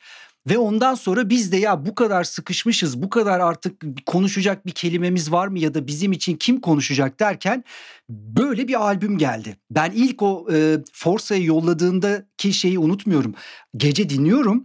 Ve 0.48 0.58
ondan 0.58 0.94
sonra 0.94 1.30
biz 1.30 1.52
de 1.52 1.56
ya 1.56 1.86
bu 1.86 1.94
kadar 1.94 2.24
sıkışmışız, 2.24 3.02
bu 3.02 3.10
kadar 3.10 3.40
artık 3.40 3.82
konuşacak 4.06 4.66
bir 4.66 4.70
kelimemiz 4.70 5.32
var 5.32 5.46
mı 5.46 5.58
ya 5.58 5.74
da 5.74 5.86
bizim 5.86 6.12
için 6.12 6.36
kim 6.36 6.60
konuşacak 6.60 7.20
derken 7.20 7.64
böyle 8.08 8.68
bir 8.68 8.80
albüm 8.80 9.18
geldi. 9.18 9.56
Ben 9.70 9.90
ilk 9.90 10.22
o 10.22 10.46
e, 10.52 10.78
Forsa'yı 10.92 11.44
yolladığındaki 11.44 12.52
şeyi 12.52 12.78
unutmuyorum. 12.78 13.34
Gece 13.76 14.08
dinliyorum 14.08 14.64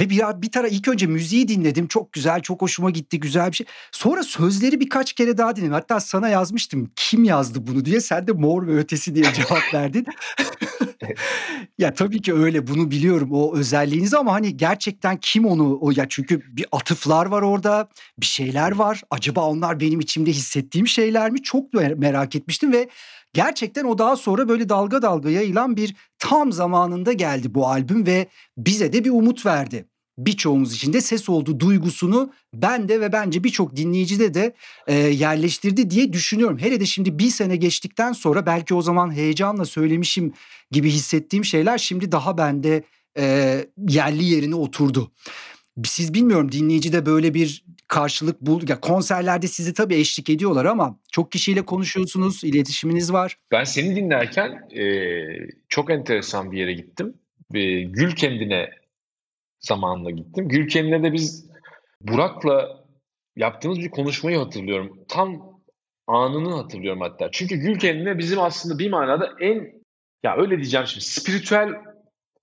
ve 0.00 0.10
bir, 0.10 0.22
bir 0.42 0.50
tara 0.50 0.68
ilk 0.68 0.88
önce 0.88 1.06
müziği 1.06 1.48
dinledim. 1.48 1.86
Çok 1.86 2.12
güzel, 2.12 2.40
çok 2.40 2.62
hoşuma 2.62 2.90
gitti, 2.90 3.20
güzel 3.20 3.50
bir 3.50 3.56
şey. 3.56 3.66
Sonra 3.92 4.22
sözleri 4.22 4.80
birkaç 4.80 5.12
kere 5.12 5.38
daha 5.38 5.56
dinledim. 5.56 5.72
Hatta 5.72 6.00
sana 6.00 6.28
yazmıştım 6.28 6.90
kim 6.96 7.24
yazdı 7.24 7.66
bunu 7.66 7.84
diye. 7.84 8.00
Sen 8.00 8.26
de 8.26 8.32
mor 8.32 8.66
ve 8.66 8.78
ötesi 8.78 9.14
diye 9.14 9.24
cevap 9.32 9.62
verdin. 9.74 10.06
ya 11.78 11.94
tabii 11.94 12.22
ki 12.22 12.34
öyle 12.34 12.66
bunu 12.66 12.90
biliyorum 12.90 13.28
o 13.32 13.56
özelliğiniz 13.56 14.14
ama 14.14 14.32
hani 14.32 14.56
gerçekten 14.56 15.16
kim 15.16 15.46
onu 15.46 15.78
o 15.80 15.90
ya 15.96 16.06
çünkü 16.08 16.42
bir 16.56 16.66
atıflar 16.72 17.26
var 17.26 17.42
orada 17.42 17.88
bir 18.18 18.26
şeyler 18.26 18.72
var 18.72 19.02
acaba 19.10 19.40
onlar 19.40 19.80
benim 19.80 20.00
içimde 20.00 20.30
hissettiğim 20.30 20.86
şeyler 20.86 21.30
mi 21.30 21.42
çok 21.42 21.74
merak 21.74 22.36
etmiştim 22.36 22.72
ve 22.72 22.88
gerçekten 23.32 23.84
o 23.84 23.98
daha 23.98 24.16
sonra 24.16 24.48
böyle 24.48 24.68
dalga 24.68 25.02
dalga 25.02 25.30
yayılan 25.30 25.76
bir 25.76 25.96
tam 26.18 26.52
zamanında 26.52 27.12
geldi 27.12 27.54
bu 27.54 27.68
albüm 27.68 28.06
ve 28.06 28.28
bize 28.56 28.92
de 28.92 29.04
bir 29.04 29.10
umut 29.10 29.46
verdi 29.46 29.88
birçoğumuz 30.18 30.74
için 30.74 30.92
de 30.92 31.00
ses 31.00 31.28
oldu 31.28 31.60
duygusunu 31.60 32.32
ben 32.54 32.88
de 32.88 33.00
ve 33.00 33.12
bence 33.12 33.44
birçok 33.44 33.76
dinleyicide 33.76 34.34
de 34.34 34.54
e, 34.86 34.94
yerleştirdi 34.94 35.90
diye 35.90 36.12
düşünüyorum. 36.12 36.58
Hele 36.58 36.80
de 36.80 36.86
şimdi 36.86 37.18
bir 37.18 37.30
sene 37.30 37.56
geçtikten 37.56 38.12
sonra 38.12 38.46
belki 38.46 38.74
o 38.74 38.82
zaman 38.82 39.14
heyecanla 39.14 39.64
söylemişim 39.64 40.32
gibi 40.70 40.90
hissettiğim 40.90 41.44
şeyler 41.44 41.78
şimdi 41.78 42.12
daha 42.12 42.38
bende 42.38 42.82
e, 43.18 43.64
yerli 43.88 44.24
yerine 44.24 44.54
oturdu. 44.54 45.12
Siz 45.84 46.14
bilmiyorum 46.14 46.52
dinleyicide 46.52 47.06
böyle 47.06 47.34
bir 47.34 47.64
karşılık 47.88 48.40
bul 48.40 48.68
ya 48.68 48.80
konserlerde 48.80 49.46
sizi 49.46 49.74
tabii 49.74 49.94
eşlik 49.94 50.30
ediyorlar 50.30 50.64
ama 50.64 50.98
çok 51.12 51.32
kişiyle 51.32 51.62
konuşuyorsunuz, 51.62 52.44
iletişiminiz 52.44 53.12
var. 53.12 53.36
Ben 53.52 53.64
seni 53.64 53.96
dinlerken 53.96 54.68
e, 54.76 54.84
çok 55.68 55.90
enteresan 55.90 56.52
bir 56.52 56.58
yere 56.58 56.72
gittim. 56.72 57.14
E, 57.54 57.82
Gül 57.82 58.14
kendine 58.14 58.70
zamanında 59.60 60.10
gittim. 60.10 60.48
Gülken'le 60.48 61.02
de 61.02 61.12
biz 61.12 61.50
Burak'la 62.00 62.84
yaptığımız 63.36 63.78
bir 63.78 63.90
konuşmayı 63.90 64.38
hatırlıyorum. 64.38 65.04
Tam 65.08 65.60
anını 66.06 66.54
hatırlıyorum 66.54 67.00
hatta. 67.00 67.28
Çünkü 67.32 67.56
Gülken'le 67.56 68.18
bizim 68.18 68.40
aslında 68.40 68.78
bir 68.78 68.90
manada 68.90 69.30
en 69.40 69.82
ya 70.22 70.36
öyle 70.36 70.56
diyeceğim 70.56 70.86
şimdi 70.86 71.04
spiritüel 71.04 71.68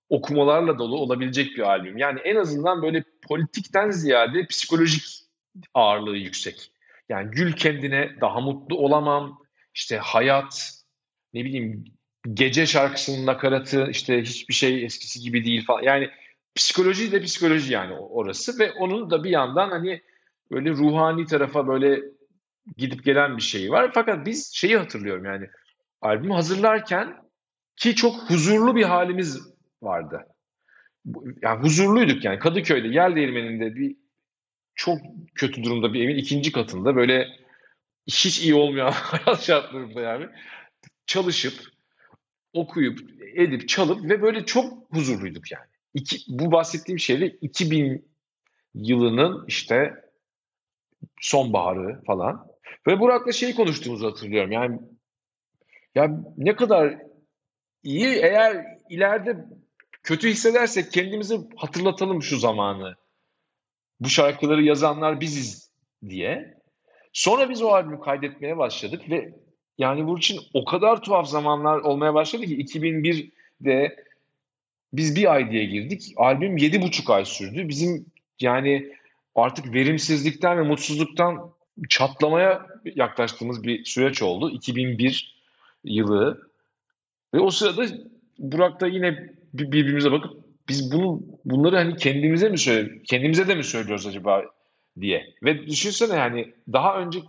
okumalarla 0.08 0.78
dolu 0.78 0.96
olabilecek 0.96 1.56
bir 1.56 1.62
albüm. 1.62 1.98
Yani 1.98 2.20
en 2.20 2.36
azından 2.36 2.82
böyle 2.82 3.04
politikten 3.28 3.90
ziyade 3.90 4.46
psikolojik 4.46 5.04
ağırlığı 5.74 6.16
yüksek. 6.16 6.70
Yani 7.08 7.30
gül 7.30 7.52
kendine 7.52 8.10
daha 8.20 8.40
mutlu 8.40 8.76
olamam. 8.76 9.38
İşte 9.74 9.98
hayat 9.98 10.72
ne 11.34 11.44
bileyim 11.44 11.84
gece 12.32 12.66
şarkısının 12.66 13.26
nakaratı 13.26 13.88
işte 13.90 14.22
hiçbir 14.22 14.54
şey 14.54 14.84
eskisi 14.84 15.20
gibi 15.20 15.44
değil 15.44 15.64
falan. 15.64 15.82
Yani 15.82 16.10
psikoloji 16.54 17.12
de 17.12 17.22
psikoloji 17.22 17.72
yani 17.72 17.94
orası 17.94 18.58
ve 18.58 18.72
onun 18.72 19.10
da 19.10 19.24
bir 19.24 19.30
yandan 19.30 19.70
hani 19.70 20.02
böyle 20.50 20.70
ruhani 20.70 21.26
tarafa 21.26 21.68
böyle 21.68 22.02
gidip 22.76 23.04
gelen 23.04 23.36
bir 23.36 23.42
şey 23.42 23.70
var. 23.70 23.90
Fakat 23.94 24.26
biz 24.26 24.54
şeyi 24.54 24.76
hatırlıyorum 24.76 25.24
yani 25.24 25.46
albümü 26.00 26.34
hazırlarken 26.34 27.16
ki 27.76 27.94
çok 27.94 28.30
huzurlu 28.30 28.76
bir 28.76 28.82
halimiz 28.82 29.55
vardı. 29.86 30.26
Yani 31.42 31.62
huzurluyduk 31.62 32.24
yani 32.24 32.38
Kadıköy'de 32.38 32.88
Yel 32.88 33.16
Değirmeni'nde 33.16 33.74
bir 33.76 33.96
çok 34.74 34.98
kötü 35.34 35.62
durumda 35.62 35.92
bir 35.92 36.04
evin 36.04 36.16
ikinci 36.16 36.52
katında 36.52 36.96
böyle 36.96 37.28
hiç 38.06 38.40
iyi 38.42 38.54
olmayan 38.54 38.90
hayat 38.94 39.42
şartlarında 39.42 40.00
yani 40.00 40.26
çalışıp 41.06 41.54
okuyup 42.52 43.00
edip 43.34 43.68
çalıp 43.68 44.10
ve 44.10 44.22
böyle 44.22 44.44
çok 44.44 44.90
huzurluyduk 44.90 45.52
yani. 45.52 45.66
İki, 45.94 46.16
bu 46.28 46.52
bahsettiğim 46.52 46.98
şeyde 46.98 47.26
2000 47.26 48.08
yılının 48.74 49.44
işte 49.46 49.94
sonbaharı 51.20 52.04
falan. 52.04 52.46
Ve 52.86 53.00
Burak'la 53.00 53.32
şey 53.32 53.54
konuştuğumuzu 53.54 54.06
hatırlıyorum. 54.06 54.52
Yani 54.52 54.80
ya 55.94 56.24
ne 56.36 56.56
kadar 56.56 56.98
iyi 57.82 58.06
eğer 58.06 58.64
ileride 58.90 59.46
kötü 60.06 60.28
hissedersek 60.28 60.92
kendimizi 60.92 61.40
hatırlatalım 61.56 62.22
şu 62.22 62.38
zamanı. 62.38 62.94
Bu 64.00 64.08
şarkıları 64.08 64.62
yazanlar 64.62 65.20
biziz 65.20 65.70
diye. 66.08 66.58
Sonra 67.12 67.50
biz 67.50 67.62
o 67.62 67.68
albümü 67.68 68.00
kaydetmeye 68.00 68.58
başladık 68.58 69.10
ve 69.10 69.34
yani 69.78 70.06
bu 70.06 70.18
için 70.18 70.40
o 70.54 70.64
kadar 70.64 71.02
tuhaf 71.02 71.28
zamanlar 71.28 71.78
olmaya 71.78 72.14
başladı 72.14 72.46
ki 72.46 72.56
2001'de 72.56 74.04
biz 74.92 75.16
bir 75.16 75.32
ay 75.32 75.50
diye 75.50 75.64
girdik. 75.64 76.12
Albüm 76.16 76.56
yedi 76.56 76.82
buçuk 76.82 77.10
ay 77.10 77.24
sürdü. 77.24 77.68
Bizim 77.68 78.06
yani 78.40 78.92
artık 79.34 79.74
verimsizlikten 79.74 80.58
ve 80.58 80.62
mutsuzluktan 80.62 81.52
çatlamaya 81.88 82.66
yaklaştığımız 82.84 83.64
bir 83.64 83.84
süreç 83.84 84.22
oldu. 84.22 84.50
2001 84.50 85.42
yılı. 85.84 86.50
Ve 87.34 87.40
o 87.40 87.50
sırada 87.50 87.86
Burak 88.38 88.80
da 88.80 88.86
yine 88.86 89.35
birbirimize 89.58 90.12
bakıp 90.12 90.46
biz 90.68 90.92
bunu 90.92 91.22
bunları 91.44 91.76
hani 91.76 91.96
kendimize 91.96 92.48
mi 92.48 92.58
söyle 92.58 93.02
kendimize 93.04 93.48
de 93.48 93.54
mi 93.54 93.64
söylüyoruz 93.64 94.06
acaba 94.06 94.44
diye. 95.00 95.34
Ve 95.42 95.66
düşünsene 95.66 96.16
yani 96.16 96.54
daha 96.72 96.98
önce 96.98 97.20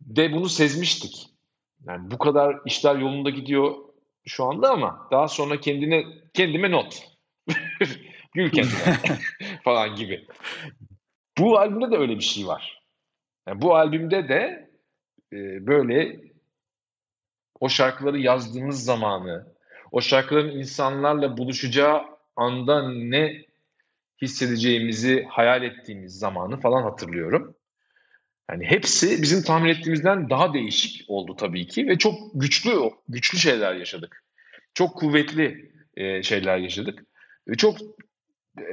de 0.00 0.32
bunu 0.32 0.48
sezmiştik. 0.48 1.26
Yani 1.86 2.10
bu 2.10 2.18
kadar 2.18 2.56
işler 2.66 2.96
yolunda 2.96 3.30
gidiyor 3.30 3.76
şu 4.26 4.44
anda 4.44 4.70
ama 4.70 5.08
daha 5.10 5.28
sonra 5.28 5.60
kendine 5.60 6.04
kendime 6.34 6.70
not. 6.70 7.02
Gül 8.34 8.50
kendine 8.50 8.98
falan 9.64 9.96
gibi. 9.96 10.26
Bu 11.38 11.58
albümde 11.58 11.90
de 11.90 11.96
öyle 11.96 12.16
bir 12.16 12.24
şey 12.24 12.46
var. 12.46 12.82
Yani 13.48 13.62
bu 13.62 13.76
albümde 13.76 14.28
de 14.28 14.70
e, 15.32 15.66
böyle 15.66 16.20
o 17.60 17.68
şarkıları 17.68 18.18
yazdığımız 18.18 18.84
zamanı, 18.84 19.54
o 19.92 20.00
şarkıların 20.00 20.58
insanlarla 20.58 21.36
buluşacağı 21.36 22.02
anda 22.36 22.92
ne 22.92 23.44
hissedeceğimizi 24.22 25.26
hayal 25.28 25.62
ettiğimiz 25.62 26.18
zamanı 26.18 26.60
falan 26.60 26.82
hatırlıyorum. 26.82 27.54
Yani 28.50 28.64
hepsi 28.64 29.22
bizim 29.22 29.42
tahmin 29.42 29.70
ettiğimizden 29.70 30.30
daha 30.30 30.54
değişik 30.54 31.10
oldu 31.10 31.36
tabii 31.36 31.66
ki 31.66 31.88
ve 31.88 31.98
çok 31.98 32.14
güçlü 32.34 32.70
güçlü 33.08 33.38
şeyler 33.38 33.74
yaşadık. 33.74 34.24
Çok 34.74 34.96
kuvvetli 34.96 35.72
e, 35.96 36.22
şeyler 36.22 36.58
yaşadık. 36.58 37.04
Ve 37.48 37.54
çok 37.54 37.78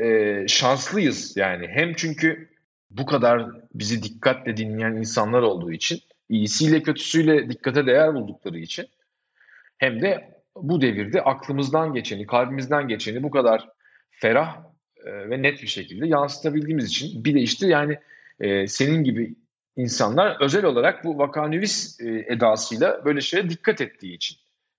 e, 0.04 0.46
şanslıyız 0.48 1.38
yani. 1.38 1.68
Hem 1.68 1.94
çünkü 1.94 2.50
bu 2.90 3.06
kadar 3.06 3.50
bizi 3.74 4.04
dikkatle 4.04 4.58
dinleyen 4.58 4.94
insanlar 4.94 5.42
olduğu 5.42 5.72
için, 5.72 6.00
iyisiyle 6.30 6.84
kötüsüyle 6.84 7.50
dikkate 7.50 7.86
değer 7.86 8.14
buldukları 8.14 8.60
için 8.60 8.88
hem 9.78 10.02
de 10.02 10.35
bu 10.56 10.82
devirde 10.82 11.22
aklımızdan 11.22 11.94
geçeni, 11.94 12.26
kalbimizden 12.26 12.88
geçeni 12.88 13.24
bu 13.24 13.32
kadar 13.32 13.70
ferah 14.10 14.58
e, 15.06 15.30
ve 15.30 15.42
net 15.42 15.62
bir 15.62 15.68
şekilde 15.68 16.08
yansıtabildiğimiz 16.08 16.86
için 16.86 17.26
bir 17.26 17.36
de 17.36 17.40
işte 17.40 17.68
yani 17.68 18.00
e, 18.40 18.68
senin 18.68 19.04
gibi 19.04 19.36
insanlar 19.78 20.38
özel 20.42 20.66
olarak 20.66 21.04
bu 21.04 21.18
vakanüvis 21.18 22.00
e, 22.00 22.26
edasıyla 22.30 23.06
böyle 23.06 23.22
şeye 23.22 23.50
dikkat 23.50 23.82
ettiği 23.82 24.16
için. 24.16 24.38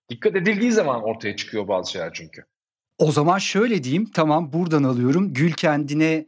Dikkat 0.08 0.36
edildiği 0.36 0.72
zaman 0.72 1.02
ortaya 1.02 1.36
çıkıyor 1.36 1.68
bazı 1.68 1.92
şeyler 1.92 2.12
çünkü. 2.12 2.44
O 2.98 3.12
zaman 3.12 3.38
şöyle 3.38 3.84
diyeyim 3.84 4.10
tamam 4.14 4.52
buradan 4.52 4.82
alıyorum. 4.82 5.34
Gül 5.34 5.52
kendine 5.52 6.26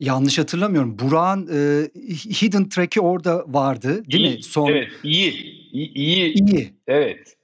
Yanlış 0.00 0.38
hatırlamıyorum. 0.38 0.98
Burak'ın 0.98 1.46
e, 1.46 1.88
Hidden 2.42 2.68
Track'i 2.68 3.00
orada 3.00 3.44
vardı 3.46 4.04
değil 4.04 4.24
iyi, 4.24 4.36
mi? 4.36 4.42
Son 4.42 4.70
Evet, 4.70 4.88
iyi. 5.02 5.32
İyi. 5.72 5.92
iyi. 5.94 6.34
iyi. 6.34 6.74
Evet. 6.86 7.36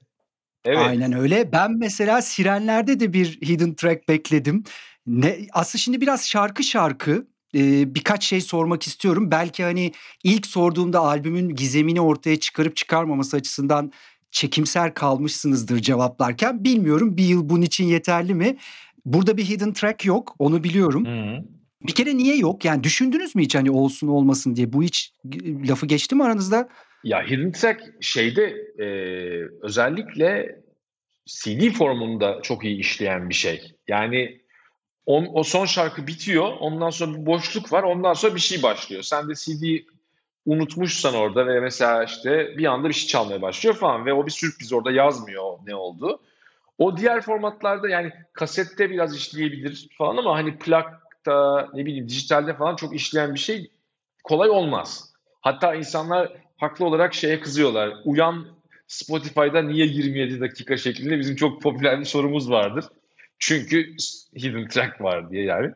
Evet. 0.65 0.77
Aynen 0.77 1.13
öyle. 1.13 1.51
Ben 1.51 1.77
mesela 1.77 2.21
Sirenler'de 2.21 2.99
de 2.99 3.13
bir 3.13 3.25
Hidden 3.41 3.73
Track 3.73 4.09
bekledim. 4.09 4.63
Ne, 5.07 5.37
aslında 5.53 5.77
şimdi 5.77 6.01
biraz 6.01 6.29
şarkı 6.29 6.63
şarkı 6.63 7.27
e, 7.55 7.95
birkaç 7.95 8.23
şey 8.23 8.41
sormak 8.41 8.87
istiyorum. 8.87 9.31
Belki 9.31 9.63
hani 9.63 9.91
ilk 10.23 10.47
sorduğumda 10.47 10.99
albümün 10.99 11.49
gizemini 11.49 12.01
ortaya 12.01 12.39
çıkarıp 12.39 12.75
çıkarmaması 12.75 13.37
açısından 13.37 13.91
çekimser 14.31 14.93
kalmışsınızdır 14.93 15.79
cevaplarken. 15.79 16.63
Bilmiyorum 16.63 17.17
bir 17.17 17.25
yıl 17.25 17.49
bunun 17.49 17.61
için 17.61 17.85
yeterli 17.85 18.33
mi? 18.33 18.57
Burada 19.05 19.37
bir 19.37 19.45
hidden 19.45 19.73
track 19.73 20.05
yok 20.05 20.35
onu 20.39 20.63
biliyorum. 20.63 21.05
Hı-hı. 21.05 21.45
Bir 21.87 21.91
kere 21.91 22.17
niye 22.17 22.37
yok? 22.37 22.65
Yani 22.65 22.83
düşündünüz 22.83 23.35
mü 23.35 23.43
hiç 23.43 23.55
hani 23.55 23.71
olsun 23.71 24.07
olmasın 24.07 24.55
diye? 24.55 24.73
Bu 24.73 24.83
hiç 24.83 25.13
lafı 25.67 25.85
geçti 25.85 26.15
mi 26.15 26.23
aranızda? 26.23 26.69
Ya 27.03 27.23
Hidden 27.23 27.51
Track 27.51 27.81
şeyde 28.01 28.43
e, 28.79 28.87
özellikle 29.61 30.61
CD 31.25 31.71
formunda 31.71 32.41
çok 32.41 32.65
iyi 32.65 32.77
işleyen 32.77 33.29
bir 33.29 33.33
şey. 33.33 33.75
Yani 33.87 34.41
o, 35.05 35.23
o 35.33 35.43
son 35.43 35.65
şarkı 35.65 36.07
bitiyor. 36.07 36.53
Ondan 36.59 36.89
sonra 36.89 37.17
bir 37.17 37.25
boşluk 37.25 37.73
var. 37.73 37.83
Ondan 37.83 38.13
sonra 38.13 38.35
bir 38.35 38.39
şey 38.39 38.63
başlıyor. 38.63 39.03
Sen 39.03 39.29
de 39.29 39.33
CD 39.35 39.91
unutmuşsan 40.45 41.15
orada 41.15 41.47
ve 41.47 41.59
mesela 41.59 42.03
işte 42.03 42.57
bir 42.57 42.65
anda 42.65 42.89
bir 42.89 42.93
şey 42.93 43.07
çalmaya 43.07 43.41
başlıyor 43.41 43.75
falan 43.75 44.05
ve 44.05 44.13
o 44.13 44.25
bir 44.25 44.31
sürpriz 44.31 44.73
orada 44.73 44.91
yazmıyor 44.91 45.57
ne 45.65 45.75
oldu. 45.75 46.21
O 46.77 46.97
diğer 46.97 47.21
formatlarda 47.21 47.89
yani 47.89 48.11
kasette 48.33 48.89
biraz 48.89 49.15
işleyebilir 49.15 49.89
falan 49.97 50.17
ama 50.17 50.35
hani 50.35 50.57
plakta 50.57 51.69
ne 51.73 51.85
bileyim 51.85 52.09
dijitalde 52.09 52.53
falan 52.53 52.75
çok 52.75 52.95
işleyen 52.95 53.33
bir 53.33 53.39
şey 53.39 53.71
kolay 54.23 54.49
olmaz. 54.49 55.13
Hatta 55.41 55.75
insanlar 55.75 56.33
haklı 56.61 56.85
olarak 56.85 57.13
şeye 57.13 57.39
kızıyorlar. 57.39 57.93
Uyan 58.05 58.47
Spotify'da 58.87 59.61
niye 59.61 59.85
27 59.85 60.41
dakika 60.41 60.77
şeklinde 60.77 61.19
bizim 61.19 61.35
çok 61.35 61.61
popüler 61.61 61.99
bir 61.99 62.05
sorumuz 62.05 62.49
vardır. 62.49 62.85
Çünkü 63.39 63.95
hidden 64.35 64.67
track 64.67 65.01
var 65.01 65.31
diye 65.31 65.43
yani. 65.43 65.71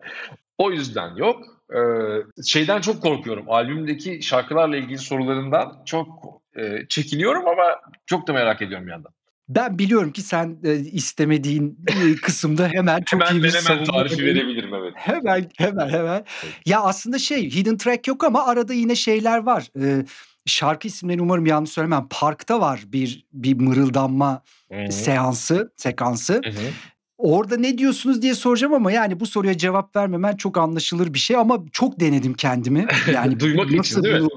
O 0.58 0.72
yüzden 0.72 1.16
yok. 1.16 1.44
Ee, 1.74 2.44
şeyden 2.44 2.82
çok 2.82 3.02
korkuyorum. 3.02 3.46
Albümdeki 3.50 4.24
şarkılarla 4.24 4.78
ilgili 4.78 4.98
sorularından 4.98 5.82
çok 5.86 6.08
e, 6.56 6.88
çekiniyorum 6.90 7.48
ama 7.48 7.64
çok 8.06 8.28
da 8.28 8.34
merak 8.34 8.62
ediyorum 8.62 8.88
bir 8.88 8.92
yandan. 8.92 9.12
Ben 9.50 9.80
biliyorum 9.80 10.12
ki 10.12 10.22
sen 10.22 10.58
e, 10.64 10.76
istemediğin 10.76 11.80
e, 11.88 12.16
kısımda 12.16 12.68
hemen 12.68 13.02
çok 13.02 13.22
hemen 13.22 13.34
iyi 13.34 13.44
bir 13.44 13.54
hemen 13.54 13.84
tarifi 13.84 14.26
verebilirim 14.26 14.74
evet. 14.74 14.94
Hemen 14.96 15.50
hemen 15.58 15.90
hemen. 15.90 16.26
Evet. 16.44 16.54
Ya 16.66 16.82
aslında 16.82 17.20
şey 17.20 17.50
hidden 17.50 17.78
track 17.78 18.08
yok 18.08 18.24
ama 18.24 18.46
arada 18.46 18.74
yine 18.74 18.96
şeyler 18.96 19.38
var. 19.38 19.68
Ee, 19.82 20.06
şarkı 20.46 20.88
isimlerini 20.88 21.22
umarım 21.22 21.46
yanlış 21.46 21.70
söylemem. 21.70 22.08
Parkta 22.10 22.62
var 22.62 22.84
bir 22.88 23.26
bir 23.34 23.60
mırıldanma 23.60 24.44
Hı-hı. 24.72 24.92
seansı, 24.92 25.74
sekansı. 25.76 26.34
Hı-hı. 26.34 26.72
Orada 27.18 27.58
ne 27.58 27.78
diyorsunuz 27.78 28.22
diye 28.22 28.34
soracağım 28.34 28.74
ama 28.74 28.92
yani 28.92 29.20
bu 29.20 29.26
soruya 29.26 29.58
cevap 29.58 29.96
vermemen 29.96 30.36
çok 30.36 30.58
anlaşılır 30.58 31.14
bir 31.14 31.20
şey 31.20 31.38
ama 31.38 31.66
çok 31.72 32.00
denedim 32.00 32.34
kendimi. 32.34 32.88
Yani 33.14 33.40
duymak 33.40 33.72
için 33.72 34.04
değil 34.04 34.22
mi? 34.22 34.28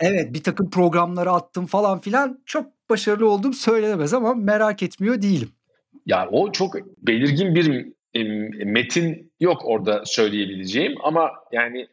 Evet 0.00 0.34
bir 0.34 0.42
takım 0.42 0.70
programlara 0.70 1.32
attım 1.32 1.66
falan 1.66 2.00
filan 2.00 2.42
çok 2.46 2.66
başarılı 2.90 3.30
olduğum 3.30 3.52
söylenemez 3.52 4.14
ama 4.14 4.34
merak 4.34 4.82
etmiyor 4.82 5.22
değilim. 5.22 5.48
Ya 6.06 6.28
o 6.30 6.52
çok 6.52 6.74
belirgin 7.06 7.54
bir 7.54 7.86
metin 8.64 9.32
yok 9.40 9.62
orada 9.64 10.02
söyleyebileceğim 10.04 10.94
ama 11.04 11.30
yani 11.52 11.88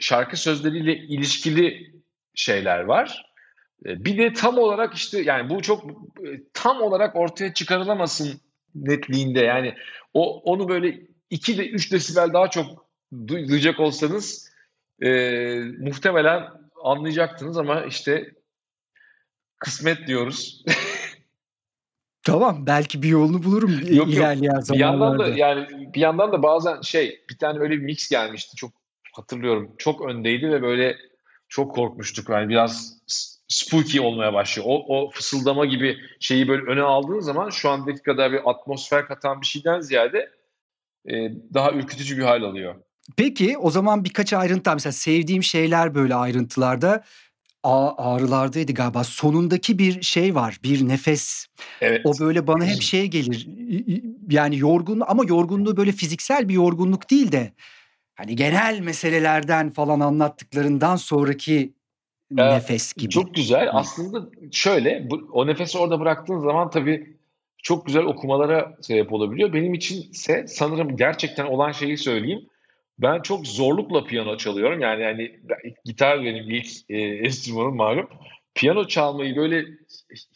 şarkı 0.00 0.36
sözleriyle 0.36 0.96
ilişkili 0.96 1.92
şeyler 2.36 2.80
var. 2.80 3.32
E, 3.86 4.04
bir 4.04 4.18
de 4.18 4.32
tam 4.32 4.58
olarak 4.58 4.94
işte 4.94 5.22
yani 5.22 5.50
bu 5.50 5.62
çok 5.62 5.84
e, 6.24 6.28
tam 6.52 6.82
olarak 6.82 7.16
ortaya 7.16 7.54
çıkarılamasın 7.54 8.40
netliğinde 8.74 9.40
yani 9.40 9.74
o 10.14 10.40
onu 10.40 10.68
böyle 10.68 11.00
2 11.30 11.58
de 11.58 11.68
3 11.68 11.92
desibel 11.92 12.32
daha 12.32 12.50
çok 12.50 12.86
duyacak 13.28 13.80
olsanız 13.80 14.52
e, 15.02 15.10
muhtemelen 15.78 16.42
anlayacaktınız 16.84 17.58
ama 17.58 17.84
işte 17.84 18.30
kısmet 19.58 20.06
diyoruz. 20.06 20.64
Tamam 22.22 22.66
belki 22.66 23.02
bir 23.02 23.08
yolunu 23.08 23.42
bulurum 23.42 23.70
yok, 23.94 24.08
ilerleyen 24.08 24.54
yok. 24.54 24.64
Bir 24.72 24.78
yandan 24.78 25.18
da 25.18 25.28
yani 25.28 25.66
bir 25.94 26.00
yandan 26.00 26.32
da 26.32 26.42
bazen 26.42 26.80
şey 26.80 27.24
bir 27.30 27.38
tane 27.38 27.58
öyle 27.58 27.74
bir 27.74 27.82
mix 27.82 28.10
gelmişti 28.10 28.56
çok 28.56 28.70
hatırlıyorum. 29.12 29.74
Çok 29.78 30.08
öndeydi 30.08 30.50
ve 30.50 30.62
böyle 30.62 30.96
çok 31.48 31.74
korkmuştuk. 31.74 32.28
Yani 32.28 32.48
biraz 32.48 32.96
spooky 33.48 34.00
olmaya 34.00 34.32
başlıyor. 34.32 34.68
O, 34.70 34.84
o 34.88 35.10
fısıldama 35.10 35.66
gibi 35.66 35.96
şeyi 36.20 36.48
böyle 36.48 36.62
öne 36.62 36.82
aldığın 36.82 37.20
zaman 37.20 37.50
şu 37.50 37.70
andaki 37.70 38.02
kadar 38.02 38.32
bir 38.32 38.50
atmosfer 38.50 39.06
katan 39.06 39.40
bir 39.40 39.46
şeyden 39.46 39.80
ziyade 39.80 40.30
e, 41.08 41.14
daha 41.54 41.72
ürkütücü 41.72 42.18
bir 42.18 42.22
hal 42.22 42.42
alıyor. 42.42 42.74
Peki 43.16 43.58
o 43.58 43.70
zaman 43.70 44.04
birkaç 44.04 44.32
ayrıntı 44.32 44.70
mesela 44.72 44.92
sevdiğim 44.92 45.42
şeyler 45.42 45.94
böyle 45.94 46.14
ayrıntılarda 46.14 47.04
ağrılardaydı 47.62 48.72
galiba. 48.72 49.04
Sonundaki 49.04 49.78
bir 49.78 50.02
şey 50.02 50.34
var, 50.34 50.58
bir 50.62 50.88
nefes. 50.88 51.46
Evet. 51.80 52.00
O 52.04 52.18
böyle 52.20 52.46
bana 52.46 52.64
hep 52.64 52.82
şey 52.82 53.06
gelir. 53.06 53.48
Yani 54.30 54.58
yorgun 54.58 55.02
ama 55.06 55.24
yorgunluğu 55.28 55.76
böyle 55.76 55.92
fiziksel 55.92 56.48
bir 56.48 56.54
yorgunluk 56.54 57.10
değil 57.10 57.32
de 57.32 57.52
hani 58.16 58.36
genel 58.36 58.80
meselelerden 58.80 59.70
falan 59.70 60.00
anlattıklarından 60.00 60.96
sonraki 60.96 61.72
ee, 62.38 62.50
nefes 62.50 62.92
gibi. 62.92 63.10
Çok 63.10 63.34
güzel. 63.34 63.68
Aslında 63.72 64.28
şöyle 64.52 65.10
bu, 65.10 65.28
o 65.32 65.46
nefesi 65.46 65.78
orada 65.78 66.00
bıraktığın 66.00 66.38
zaman 66.38 66.70
tabii 66.70 67.16
çok 67.62 67.86
güzel 67.86 68.02
okumalara 68.02 68.76
sebep 68.80 69.12
olabiliyor. 69.12 69.52
Benim 69.52 69.74
içinse 69.74 70.46
sanırım 70.48 70.96
gerçekten 70.96 71.46
olan 71.46 71.72
şeyi 71.72 71.98
söyleyeyim. 71.98 72.46
Ben 72.98 73.22
çok 73.22 73.46
zorlukla 73.46 74.04
piyano 74.04 74.36
çalıyorum. 74.36 74.80
Yani 74.80 75.02
yani 75.02 75.40
gitar 75.84 76.24
benim 76.24 76.50
ilk 76.50 76.68
e, 76.88 76.98
enstrümanım 76.98 77.76
malum. 77.76 78.08
Piyano 78.54 78.86
çalmayı 78.86 79.36
böyle 79.36 79.64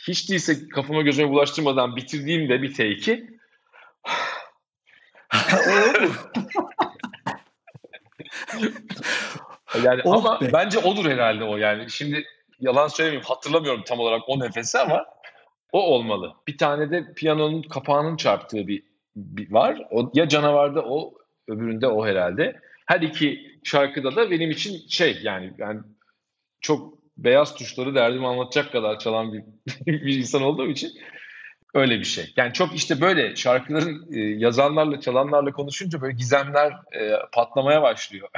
hiç 0.08 0.30
değilse 0.30 0.68
kafama 0.68 1.02
gözüme 1.02 1.30
bulaştırmadan 1.30 1.96
bitirdiğimde 1.96 2.62
bir 2.62 2.74
teki 2.74 3.26
yani 9.84 10.02
oh 10.04 10.14
ama 10.14 10.40
be. 10.40 10.52
bence 10.52 10.78
odur 10.78 11.10
herhalde 11.10 11.44
o 11.44 11.56
yani. 11.56 11.90
Şimdi 11.90 12.24
yalan 12.60 12.88
söylemeyeyim 12.88 13.26
hatırlamıyorum 13.26 13.82
tam 13.86 14.00
olarak 14.00 14.22
o 14.26 14.40
nefesi 14.40 14.78
ama 14.78 15.06
o 15.72 15.82
olmalı. 15.82 16.32
Bir 16.48 16.58
tane 16.58 16.90
de 16.90 17.12
piyanonun 17.16 17.62
kapağının 17.62 18.16
çarptığı 18.16 18.66
bir, 18.66 18.82
bir 19.16 19.52
var. 19.52 19.82
O, 19.90 20.10
ya 20.14 20.28
canavarda 20.28 20.82
o 20.82 21.14
öbüründe 21.48 21.86
o 21.86 22.06
herhalde. 22.06 22.60
Her 22.86 23.00
iki 23.00 23.50
şarkıda 23.64 24.16
da 24.16 24.30
benim 24.30 24.50
için 24.50 24.88
şey 24.88 25.18
yani 25.22 25.52
yani 25.58 25.80
çok 26.60 27.00
beyaz 27.16 27.54
tuşları 27.54 27.94
derdimi 27.94 28.26
anlatacak 28.26 28.72
kadar 28.72 28.98
çalan 28.98 29.32
bir, 29.32 29.42
bir 29.86 30.18
insan 30.18 30.42
olduğum 30.42 30.68
için 30.68 30.90
öyle 31.74 31.98
bir 31.98 32.04
şey. 32.04 32.32
Yani 32.36 32.52
çok 32.52 32.74
işte 32.74 33.00
böyle 33.00 33.36
şarkıların 33.36 34.12
e, 34.12 34.20
yazanlarla 34.20 35.00
çalanlarla 35.00 35.52
konuşunca 35.52 36.00
böyle 36.00 36.16
gizemler 36.16 36.72
e, 36.72 37.12
patlamaya 37.32 37.82
başlıyor. 37.82 38.28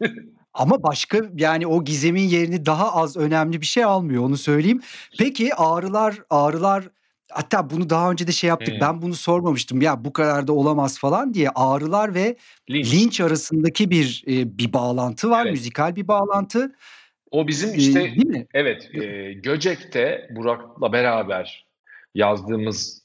Ama 0.54 0.82
başka 0.82 1.18
yani 1.36 1.66
o 1.66 1.84
gizemin 1.84 2.28
yerini 2.28 2.66
daha 2.66 2.94
az 2.94 3.16
önemli 3.16 3.60
bir 3.60 3.66
şey 3.66 3.84
almıyor 3.84 4.24
onu 4.24 4.36
söyleyeyim. 4.36 4.82
Peki 5.18 5.54
ağrılar 5.54 6.14
ağrılar 6.30 6.84
hatta 7.30 7.70
bunu 7.70 7.90
daha 7.90 8.10
önce 8.10 8.26
de 8.26 8.32
şey 8.32 8.48
yaptık. 8.48 8.74
Hmm. 8.74 8.80
Ben 8.80 9.02
bunu 9.02 9.14
sormamıştım. 9.14 9.82
Ya 9.82 10.04
bu 10.04 10.12
kadar 10.12 10.46
da 10.46 10.52
olamaz 10.52 10.98
falan 10.98 11.34
diye 11.34 11.48
ağrılar 11.54 12.14
ve 12.14 12.36
linç, 12.70 12.94
linç 12.94 13.20
arasındaki 13.20 13.90
bir 13.90 14.24
e, 14.26 14.58
bir 14.58 14.72
bağlantı 14.72 15.30
var, 15.30 15.42
evet. 15.42 15.52
müzikal 15.52 15.96
bir 15.96 16.08
bağlantı. 16.08 16.74
O 17.30 17.48
bizim 17.48 17.74
işte 17.74 18.02
ee, 18.02 18.04
değil 18.04 18.26
mi? 18.26 18.46
Evet, 18.54 18.94
e, 18.94 19.32
Göcek'te 19.32 20.28
Burak'la 20.36 20.92
beraber 20.92 21.67
yazdığımız 22.18 23.02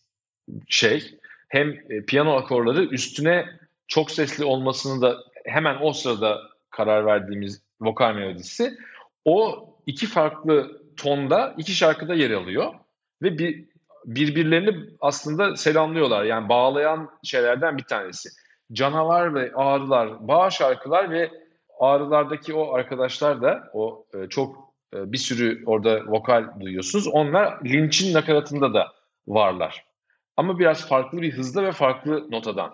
şey 0.68 1.20
hem 1.50 1.70
e, 1.70 2.06
piyano 2.08 2.36
akorları 2.36 2.84
üstüne 2.84 3.46
çok 3.88 4.12
sesli 4.12 4.46
olmasını 4.46 5.02
da 5.02 5.18
hemen 5.46 5.78
o 5.82 5.94
sırada 5.94 6.42
karar 6.70 7.06
verdiğimiz 7.06 7.62
vokal 7.82 8.14
melodisi. 8.14 8.78
O 9.26 9.70
iki 9.86 10.08
farklı 10.08 10.82
tonda 10.98 11.56
iki 11.58 11.72
şarkıda 11.72 12.14
yer 12.14 12.32
alıyor 12.32 12.74
ve 13.22 13.38
bir 13.38 13.66
birbirlerini 14.06 14.90
aslında 15.02 15.56
selamlıyorlar. 15.56 16.24
Yani 16.24 16.50
bağlayan 16.50 17.10
şeylerden 17.24 17.78
bir 17.78 17.84
tanesi. 17.84 18.30
Canavar 18.74 19.36
ve 19.36 19.52
Ağrılar 19.56 20.28
bağ 20.28 20.50
şarkılar 20.50 21.12
ve 21.12 21.32
Ağrılardaki 21.80 22.54
o 22.54 22.74
arkadaşlar 22.74 23.42
da 23.42 23.70
o 23.74 24.06
e, 24.14 24.30
çok 24.30 24.74
e, 24.94 25.12
bir 25.12 25.18
sürü 25.18 25.64
orada 25.66 26.06
vokal 26.06 26.60
duyuyorsunuz. 26.60 27.08
Onlar 27.08 27.66
Lynch'in 27.66 28.14
nakaratında 28.14 28.74
da 28.74 28.92
varlar. 29.28 29.86
Ama 30.38 30.60
biraz 30.60 30.88
farklı 30.88 31.22
bir 31.22 31.34
hızda 31.34 31.64
ve 31.64 31.72
farklı 31.72 32.32
notadan. 32.32 32.74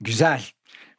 Güzel. 0.00 0.42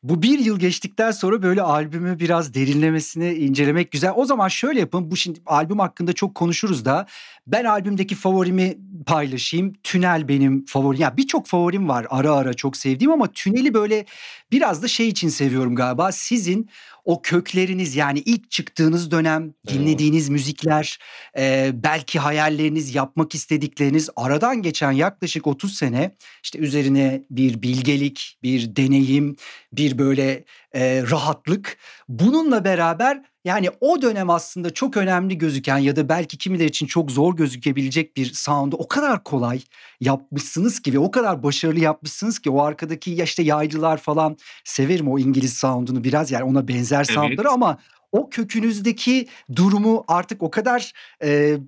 Bu 0.03 0.21
bir 0.21 0.39
yıl 0.39 0.59
geçtikten 0.59 1.11
sonra 1.11 1.41
böyle 1.41 1.61
albümü 1.61 2.19
biraz 2.19 2.53
derinlemesine 2.53 3.35
incelemek 3.35 3.91
güzel. 3.91 4.13
O 4.15 4.25
zaman 4.25 4.47
şöyle 4.47 4.79
yapın. 4.79 5.11
Bu 5.11 5.17
şimdi 5.17 5.39
albüm 5.45 5.79
hakkında 5.79 6.13
çok 6.13 6.35
konuşuruz 6.35 6.85
da. 6.85 7.05
Ben 7.47 7.63
albümdeki 7.65 8.15
favorimi 8.15 8.77
paylaşayım. 9.05 9.73
Tünel 9.83 10.27
benim 10.27 10.65
favorim. 10.65 11.01
Ya 11.01 11.17
birçok 11.17 11.47
favorim 11.47 11.89
var 11.89 12.07
ara 12.09 12.31
ara 12.31 12.53
çok 12.53 12.77
sevdiğim 12.77 13.11
ama 13.11 13.31
Tünel'i 13.31 13.73
böyle 13.73 14.05
biraz 14.51 14.83
da 14.83 14.87
şey 14.87 15.07
için 15.07 15.29
seviyorum 15.29 15.75
galiba. 15.75 16.11
Sizin 16.11 16.69
o 17.05 17.21
kökleriniz 17.21 17.95
yani 17.95 18.19
ilk 18.19 18.51
çıktığınız 18.51 19.11
dönem 19.11 19.53
dinlediğiniz 19.67 20.29
müzikler, 20.29 20.99
eee, 21.37 21.71
belki 21.73 22.19
hayalleriniz, 22.19 22.95
yapmak 22.95 23.35
istedikleriniz 23.35 24.09
aradan 24.15 24.61
geçen 24.61 24.91
yaklaşık 24.91 25.47
30 25.47 25.75
sene 25.77 26.15
işte 26.43 26.59
üzerine 26.59 27.23
bir 27.29 27.61
bilgelik, 27.61 28.37
bir 28.43 28.75
deneyim, 28.75 29.35
bir 29.73 29.97
böyle 29.97 30.45
eee, 30.75 31.03
rahatlık. 31.11 31.77
Bununla 32.09 32.65
beraber 32.65 33.21
yani 33.45 33.69
o 33.81 34.01
dönem 34.01 34.29
aslında 34.29 34.73
çok 34.73 34.97
önemli 34.97 35.37
gözüken 35.37 35.77
ya 35.77 35.95
da 35.95 36.09
belki 36.09 36.37
kimileri 36.37 36.67
için 36.67 36.85
çok 36.85 37.11
zor 37.11 37.35
gözükebilecek 37.35 38.17
bir 38.17 38.33
sound'u 38.33 38.75
o 38.75 38.87
kadar 38.87 39.23
kolay 39.23 39.61
yapmışsınız 40.01 40.79
ki 40.79 40.93
ve 40.93 40.99
o 40.99 41.11
kadar 41.11 41.43
başarılı 41.43 41.79
yapmışsınız 41.79 42.39
ki 42.39 42.49
o 42.49 42.61
arkadaki 42.61 43.11
ya 43.11 43.23
işte 43.25 43.43
yaylılar 43.43 43.97
falan 43.97 44.37
severim 44.63 45.07
o 45.07 45.19
İngiliz 45.19 45.57
sound'unu 45.57 46.03
biraz 46.03 46.31
yani 46.31 46.43
ona 46.43 46.67
benzer 46.67 47.03
sound'ları 47.03 47.31
Evet. 47.41 47.45
ama 47.53 47.77
o 48.11 48.29
kökünüzdeki 48.29 49.27
durumu 49.55 50.03
artık 50.07 50.43
o 50.43 50.51
kadar 50.51 50.93
s- 51.21 51.59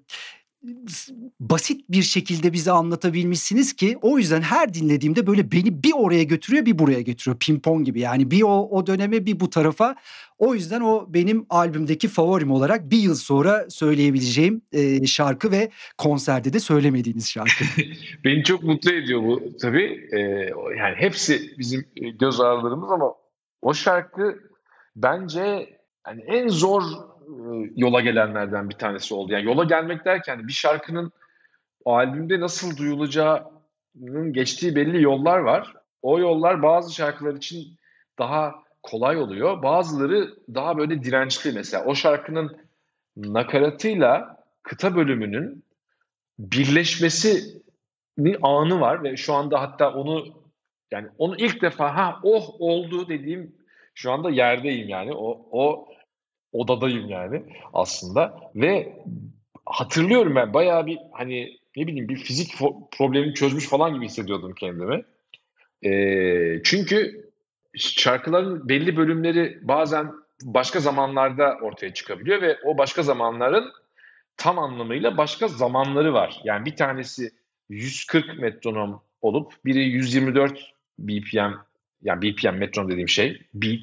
basit 1.39 1.81
bir 1.89 2.01
şekilde 2.01 2.53
bize 2.53 2.71
anlatabilmişsiniz 2.71 3.75
ki 3.75 3.97
o 4.01 4.17
yüzden 4.17 4.41
her 4.41 4.73
dinlediğimde 4.73 5.27
böyle 5.27 5.51
beni 5.51 5.83
bir 5.83 5.93
oraya 5.95 6.23
götürüyor 6.23 6.65
bir 6.65 6.79
buraya 6.79 7.01
götürüyor 7.01 7.39
pimpon 7.39 7.83
gibi 7.83 7.99
yani 7.99 8.31
bir 8.31 8.43
o, 8.43 8.67
o 8.69 8.87
döneme 8.87 9.25
bir 9.25 9.39
bu 9.39 9.49
tarafa 9.49 9.95
o 10.37 10.53
yüzden 10.53 10.81
o 10.81 11.05
benim 11.09 11.45
albümdeki 11.49 12.07
favorim 12.07 12.51
olarak 12.51 12.91
bir 12.91 12.97
yıl 12.97 13.15
sonra 13.15 13.65
söyleyebileceğim 13.69 14.61
eee, 14.71 15.05
şarkı 15.05 15.51
ve 15.51 15.69
konserde 15.97 16.53
de 16.53 16.59
söylemediğiniz 16.59 17.29
şarkı. 17.29 17.63
Beni 18.23 18.43
çok 18.43 18.63
mutlu 18.63 18.91
ediyor 18.91 19.23
bu 19.23 19.57
tabii. 19.61 20.09
Ee, 20.11 20.19
yani 20.77 20.95
hepsi 20.95 21.57
bizim 21.57 21.85
e, 21.95 22.09
göz 22.09 22.39
ağrılarımız 22.39 22.91
ama 22.91 23.13
o 23.61 23.73
şarkı 23.73 24.39
bence 24.95 25.69
hani 26.03 26.21
en 26.21 26.47
zor 26.47 26.81
e, 26.81 27.16
yola 27.75 28.01
gelenlerden 28.01 28.69
bir 28.69 28.75
tanesi 28.75 29.13
oldu. 29.13 29.33
Yani 29.33 29.45
yola 29.45 29.63
gelmek 29.63 30.05
derken 30.05 30.47
bir 30.47 30.53
şarkının 30.53 31.11
albümde 31.85 32.39
nasıl 32.39 32.77
duyulacağının 32.77 34.33
geçtiği 34.33 34.75
belli 34.75 35.03
yollar 35.03 35.37
var. 35.37 35.73
O 36.01 36.19
yollar 36.19 36.63
bazı 36.63 36.95
şarkılar 36.95 37.33
için 37.33 37.77
daha 38.19 38.55
kolay 38.83 39.17
oluyor. 39.17 39.63
Bazıları 39.63 40.33
daha 40.53 40.77
böyle 40.77 41.03
dirençli. 41.03 41.51
Mesela 41.51 41.85
o 41.85 41.95
şarkının 41.95 42.57
nakaratıyla 43.17 44.43
kıta 44.63 44.95
bölümünün 44.95 45.63
birleşmesi 46.39 47.61
bir 48.17 48.37
anı 48.41 48.79
var 48.79 49.03
ve 49.03 49.17
şu 49.17 49.33
anda 49.33 49.61
hatta 49.61 49.93
onu 49.93 50.25
yani 50.91 51.07
onu 51.17 51.35
ilk 51.37 51.61
defa 51.61 51.95
ha 51.95 52.19
oh 52.23 52.55
oldu 52.59 53.09
dediğim 53.09 53.55
şu 53.95 54.11
anda 54.11 54.29
yerdeyim 54.29 54.89
yani 54.89 55.13
o 55.13 55.47
o 55.51 55.87
odadayım 56.51 57.09
yani 57.09 57.43
aslında 57.73 58.39
ve 58.55 58.93
hatırlıyorum 59.65 60.35
ben 60.35 60.53
bayağı 60.53 60.85
bir 60.85 60.97
hani 61.11 61.57
ne 61.75 61.87
bileyim 61.87 62.09
bir 62.09 62.15
fizik 62.15 62.53
problemi 62.97 63.33
çözmüş 63.33 63.69
falan 63.69 63.93
gibi 63.93 64.05
hissediyordum 64.05 64.53
kendimi. 64.53 65.05
Ee, 65.83 66.61
çünkü 66.63 67.29
şarkıların 67.77 68.69
belli 68.69 68.97
bölümleri 68.97 69.59
bazen 69.61 70.11
başka 70.43 70.79
zamanlarda 70.79 71.57
ortaya 71.61 71.93
çıkabiliyor 71.93 72.41
ve 72.41 72.57
o 72.65 72.77
başka 72.77 73.03
zamanların 73.03 73.71
tam 74.37 74.59
anlamıyla 74.59 75.17
başka 75.17 75.47
zamanları 75.47 76.13
var. 76.13 76.41
Yani 76.43 76.65
bir 76.65 76.75
tanesi 76.75 77.31
140 77.69 78.39
metronom 78.39 79.01
olup 79.21 79.53
biri 79.65 79.79
124 79.79 80.73
BPM 80.99 81.53
yani 82.01 82.21
BPM 82.21 82.57
metronom 82.57 82.91
dediğim 82.91 83.09
şey 83.09 83.41
beat 83.53 83.81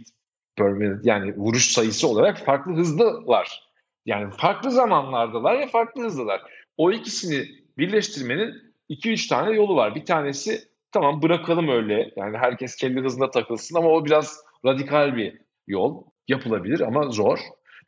minute 0.63 1.01
yani 1.05 1.37
vuruş 1.37 1.73
sayısı 1.73 2.09
olarak 2.09 2.39
farklı 2.39 2.73
hızlılar. 2.73 3.65
Yani 4.07 4.31
farklı 4.31 4.71
zamanlardalar 4.71 5.59
ya 5.59 5.67
farklı 5.67 6.05
hızlılar. 6.05 6.43
O 6.77 6.93
ikisini 6.93 7.49
birleştirmenin 7.79 8.75
2-3 8.91 9.29
tane 9.29 9.57
yolu 9.57 9.77
var. 9.77 9.95
Bir 9.95 10.05
tanesi 10.05 10.63
tamam 10.93 11.23
bırakalım 11.23 11.69
öyle 11.69 12.11
yani 12.17 12.37
herkes 12.37 12.77
kendi 12.77 13.01
hızına 13.01 13.31
takılsın 13.31 13.77
ama 13.77 13.89
o 13.89 14.05
biraz 14.05 14.41
radikal 14.65 15.17
bir 15.17 15.39
yol. 15.67 16.05
Yapılabilir 16.29 16.81
ama 16.81 17.11
zor. 17.11 17.39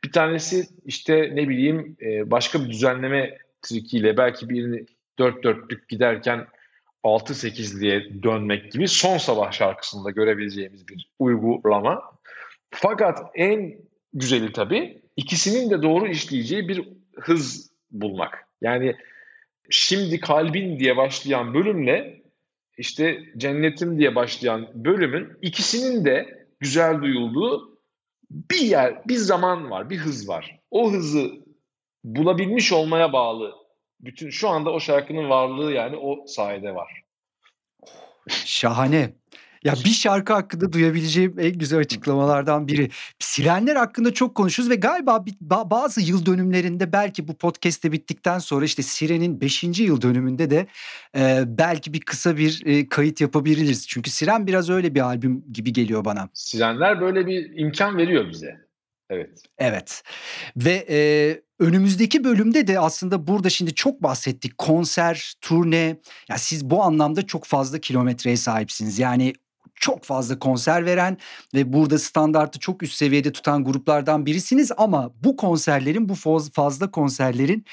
Bir 0.03 0.11
tanesi 0.11 0.67
işte 0.85 1.31
ne 1.33 1.49
bileyim 1.49 1.97
e, 2.01 2.31
başka 2.31 2.63
bir 2.63 2.69
düzenleme 2.69 3.37
trikiyle 3.61 4.17
belki 4.17 4.49
birini 4.49 4.85
dört 5.19 5.43
dörtlük 5.43 5.89
giderken 5.89 6.47
6-8'liğe 7.03 8.23
dönmek 8.23 8.71
gibi 8.71 8.87
son 8.87 9.17
sabah 9.17 9.51
şarkısında 9.51 10.11
görebileceğimiz 10.11 10.87
bir 10.87 11.09
uygulama. 11.19 12.01
Fakat 12.71 13.19
en 13.35 13.75
güzeli 14.13 14.51
tabii 14.51 15.01
ikisinin 15.15 15.69
de 15.69 15.83
doğru 15.83 16.07
işleyeceği 16.07 16.67
bir 16.67 16.87
hız 17.15 17.71
bulmak. 17.91 18.47
Yani 18.61 18.95
şimdi 19.69 20.19
kalbin 20.19 20.79
diye 20.79 20.97
başlayan 20.97 21.53
bölümle 21.53 22.21
işte 22.77 23.19
cennetim 23.37 23.99
diye 23.99 24.15
başlayan 24.15 24.67
bölümün 24.73 25.37
ikisinin 25.41 26.05
de 26.05 26.47
güzel 26.59 27.01
duyulduğu 27.01 27.77
bir 28.31 28.61
yer, 28.61 29.07
bir 29.07 29.15
zaman 29.15 29.71
var, 29.71 29.89
bir 29.89 29.97
hız 29.97 30.29
var. 30.29 30.59
O 30.71 30.91
hızı 30.91 31.31
bulabilmiş 32.03 32.73
olmaya 32.73 33.13
bağlı. 33.13 33.55
Bütün 33.99 34.29
şu 34.29 34.49
anda 34.49 34.71
o 34.71 34.79
şarkının 34.79 35.29
varlığı 35.29 35.73
yani 35.73 35.97
o 35.97 36.27
sayede 36.27 36.75
var. 36.75 37.03
Şahane. 38.29 39.13
Ya 39.63 39.73
bir 39.85 39.89
şarkı 39.89 40.33
hakkında 40.33 40.73
duyabileceğim 40.73 41.39
en 41.39 41.53
güzel 41.53 41.79
açıklamalardan 41.79 42.67
biri. 42.67 42.89
Sirenler 43.19 43.75
hakkında 43.75 44.13
çok 44.13 44.35
konuşuruz 44.35 44.69
ve 44.69 44.75
galiba 44.75 45.25
bazı 45.41 46.01
yıl 46.01 46.25
dönümlerinde 46.25 46.91
belki 46.91 47.27
bu 47.27 47.37
podcast'te 47.37 47.91
bittikten 47.91 48.39
sonra 48.39 48.65
işte 48.65 48.83
Siren'in 48.83 49.41
5. 49.41 49.63
yıl 49.63 50.01
dönümünde 50.01 50.49
de 50.49 50.67
e, 51.17 51.43
belki 51.47 51.93
bir 51.93 52.01
kısa 52.01 52.37
bir 52.37 52.61
e, 52.65 52.89
kayıt 52.89 53.21
yapabiliriz. 53.21 53.87
Çünkü 53.87 54.09
Siren 54.09 54.47
biraz 54.47 54.69
öyle 54.69 54.95
bir 54.95 55.01
albüm 55.01 55.43
gibi 55.53 55.73
geliyor 55.73 56.05
bana. 56.05 56.29
Sirenler 56.33 57.01
böyle 57.01 57.27
bir 57.27 57.57
imkan 57.57 57.97
veriyor 57.97 58.29
bize. 58.29 58.67
Evet. 59.09 59.43
Evet 59.57 60.03
ve 60.57 60.85
e, 60.89 60.99
önümüzdeki 61.59 62.23
bölümde 62.23 62.67
de 62.67 62.79
aslında 62.79 63.27
burada 63.27 63.49
şimdi 63.49 63.73
çok 63.75 64.03
bahsettik 64.03 64.57
konser, 64.57 65.33
turne. 65.41 65.97
Ya 66.29 66.37
siz 66.37 66.69
bu 66.69 66.83
anlamda 66.83 67.25
çok 67.25 67.45
fazla 67.45 67.79
kilometreye 67.79 68.37
sahipsiniz. 68.37 68.99
Yani 68.99 69.33
çok 69.79 70.03
fazla 70.03 70.39
konser 70.39 70.85
veren 70.85 71.17
ve 71.53 71.73
burada 71.73 71.99
standartı 71.99 72.59
çok 72.59 72.83
üst 72.83 72.93
seviyede 72.93 73.31
tutan 73.31 73.63
gruplardan 73.63 74.25
birisiniz 74.25 74.71
ama 74.77 75.11
bu 75.23 75.37
konserlerin 75.37 76.09
bu 76.09 76.15
fazla 76.53 76.91
konserlerin 76.91 77.65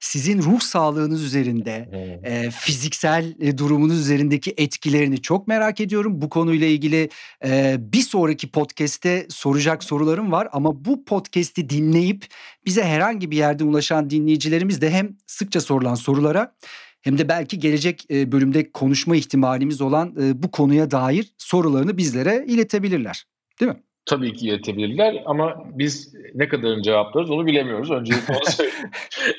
sizin 0.00 0.42
ruh 0.42 0.60
sağlığınız 0.60 1.24
üzerinde 1.24 1.88
e, 2.24 2.50
fiziksel 2.50 3.34
e, 3.40 3.58
durumunuz 3.58 4.00
üzerindeki 4.00 4.54
etkilerini 4.56 5.22
çok 5.22 5.48
merak 5.48 5.80
ediyorum. 5.80 6.22
Bu 6.22 6.28
konuyla 6.28 6.66
ilgili 6.66 7.08
e, 7.44 7.76
bir 7.78 8.02
sonraki 8.02 8.50
podcast'te 8.50 9.26
soracak 9.28 9.84
sorularım 9.84 10.32
var 10.32 10.48
ama 10.52 10.84
bu 10.84 11.04
podcast'i 11.04 11.70
dinleyip 11.70 12.26
bize 12.66 12.84
herhangi 12.84 13.30
bir 13.30 13.36
yerde 13.36 13.64
ulaşan 13.64 14.10
dinleyicilerimiz 14.10 14.80
de 14.80 14.90
hem 14.90 15.16
sıkça 15.26 15.60
sorulan 15.60 15.94
sorulara 15.94 16.54
hem 17.02 17.18
de 17.18 17.28
belki 17.28 17.58
gelecek 17.58 18.10
e, 18.10 18.32
bölümde 18.32 18.72
konuşma 18.72 19.16
ihtimalimiz 19.16 19.80
olan 19.80 20.14
e, 20.22 20.42
bu 20.42 20.50
konuya 20.50 20.90
dair 20.90 21.34
sorularını 21.38 21.96
bizlere 21.96 22.44
iletebilirler. 22.46 23.24
Değil 23.60 23.72
mi? 23.72 23.82
Tabii 24.06 24.32
ki 24.32 24.46
iletebilirler 24.46 25.22
ama 25.26 25.64
biz 25.74 26.14
ne 26.34 26.48
kadarını 26.48 26.82
cevaplarız 26.82 27.30
onu 27.30 27.46
bilemiyoruz. 27.46 27.90
Öncelikle 27.90 28.34
onu 28.34 28.44
söyleyeyim. 28.50 28.90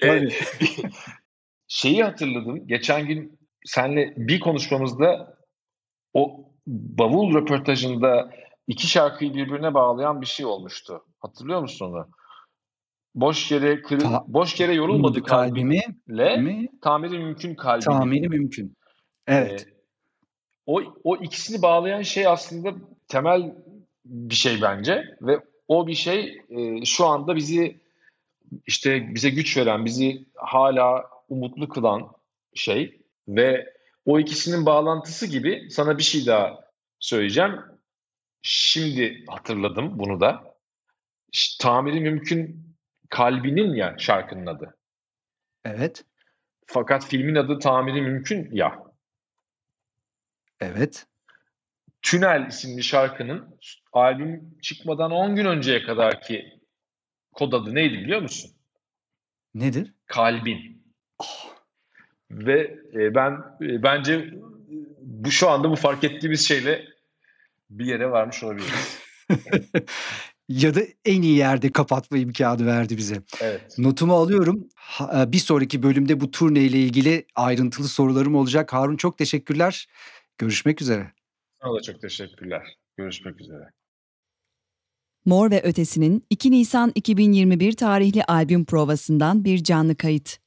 Tabii. 0.02 0.34
şeyi 1.68 2.04
hatırladım. 2.04 2.68
Geçen 2.68 3.08
gün 3.08 3.40
senle 3.66 4.14
bir 4.18 4.40
konuşmamızda 4.40 5.38
o 6.14 6.46
bavul 6.68 7.36
röportajında 7.36 8.32
iki 8.68 8.88
şarkıyı 8.88 9.34
birbirine 9.34 9.74
bağlayan 9.74 10.22
bir 10.22 10.26
şey 10.26 10.46
olmuştu. 10.46 11.02
Hatırlıyor 11.20 11.62
musun 11.62 11.86
onu? 11.86 12.08
Boş 13.16 13.52
yere 13.52 13.82
kırı, 13.82 14.00
Ta- 14.00 14.24
boş 14.28 14.60
yere 14.60 14.74
yorulmadı 14.74 15.24
kalbimi 15.24 15.82
kalbimle 15.82 16.38
mi? 16.38 16.68
tamiri 16.82 17.20
mümkün 17.20 17.56
kalbini. 17.56 17.86
Tahmini 17.86 18.28
mümkün. 18.28 18.78
Evet. 19.28 19.68
Ee, 19.68 19.74
o 20.66 20.82
o 21.04 21.18
ikisini 21.18 21.62
bağlayan 21.62 22.02
şey 22.02 22.28
aslında 22.28 22.74
temel 23.08 23.56
bir 24.06 24.36
şey 24.36 24.62
bence 24.62 25.18
ve 25.22 25.40
o 25.68 25.88
bir 25.88 25.94
şey 25.94 26.42
e, 26.50 26.86
şu 26.86 27.06
anda 27.06 27.36
bizi 27.36 27.82
işte 28.68 29.16
bize 29.16 29.30
güç 29.30 29.58
veren, 29.58 29.86
bizi 29.86 30.26
hala 30.36 31.06
umutlu 31.30 31.70
kılan 31.70 32.12
şey 32.54 33.02
ve 33.28 33.74
o 34.06 34.20
ikisinin 34.20 34.66
bağlantısı 34.66 35.28
gibi 35.28 35.68
sana 35.70 35.98
bir 35.98 36.04
şey 36.04 36.26
daha 36.26 36.60
söyleyeceğim. 37.00 37.60
Şimdi 38.42 39.26
hatırladım 39.28 40.00
bunu 40.00 40.20
da. 40.20 40.52
Tamiri 41.60 42.00
Mümkün 42.00 42.71
Kalbinin 43.12 43.74
ya 43.74 43.96
şarkının 43.98 44.46
adı. 44.46 44.78
Evet. 45.66 46.06
Fakat 46.66 47.06
filmin 47.06 47.36
adı 47.36 47.60
Tamiri 47.60 48.02
Mümkün 48.02 48.50
ya. 48.52 48.84
Evet. 50.60 51.06
Tünel 52.02 52.48
isimli 52.48 52.84
şarkının 52.84 53.60
albüm 53.94 54.58
çıkmadan 54.62 55.12
10 55.12 55.36
gün 55.36 55.46
önceye 55.46 55.84
kadarki 55.84 56.60
kod 57.32 57.54
adı 57.54 57.76
neydi 57.76 57.94
biliyor 57.94 58.22
musun? 58.22 58.52
Nedir? 59.54 59.94
Kalbin. 60.06 60.84
Ve 62.32 62.60
e, 62.94 63.16
ben 63.16 63.32
e, 63.62 63.84
bence 63.84 64.34
bu 65.02 65.32
şu 65.32 65.50
anda 65.50 65.70
bu 65.70 65.76
fark 65.76 66.04
ettiğimiz 66.04 66.48
şeyle 66.48 66.86
bir 67.70 67.86
yere 67.86 68.12
varmış 68.12 68.44
olabiliriz. 68.44 69.02
ya 70.52 70.76
da 70.76 70.82
en 71.06 71.22
iyi 71.22 71.38
yerde 71.38 71.72
kapatma 71.72 72.18
imkanı 72.18 72.66
verdi 72.66 72.98
bize. 72.98 73.22
Evet. 73.42 73.78
Notumu 73.78 74.14
alıyorum. 74.14 74.68
E, 75.16 75.32
bir 75.32 75.38
sonraki 75.38 75.84
bölümde 75.84 76.20
bu 76.20 76.32
turne 76.32 76.60
ile 76.60 76.78
ilgili 76.78 77.26
ayrıntılı 77.36 77.88
sorularım 77.88 78.36
olacak. 78.36 78.74
Harun 78.74 78.98
çok 78.98 79.18
teşekkürler. 79.18 79.88
Görüşmek 80.38 80.82
üzere. 80.82 81.12
Sana 81.62 81.76
da 81.76 81.82
çok 81.82 82.02
teşekkürler. 82.02 82.64
Görüşmek 82.98 83.42
üzere. 83.42 83.72
Mor 85.26 85.52
ve 85.52 85.62
Ötesi'nin 85.64 86.26
2 86.30 86.52
Nisan 86.52 86.92
2021 86.96 87.74
tarihli 87.74 88.24
albüm 88.24 88.66
provasından 88.66 89.46
bir 89.46 89.64
canlı 89.64 89.96
kayıt. 89.96 90.42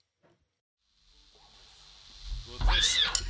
finale 2.64 3.23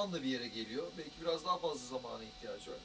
zamanla 0.00 0.22
bir 0.22 0.28
yere 0.28 0.48
geliyor. 0.48 0.86
Belki 0.98 1.10
biraz 1.20 1.44
daha 1.44 1.58
fazla 1.58 1.98
zamana 1.98 2.24
ihtiyacı 2.24 2.70
var. 2.70 2.78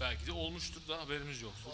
Belki 0.00 0.26
de 0.26 0.32
olmuştur 0.32 0.88
da 0.88 0.98
haberimiz 0.98 1.42
yoktur. 1.42 1.70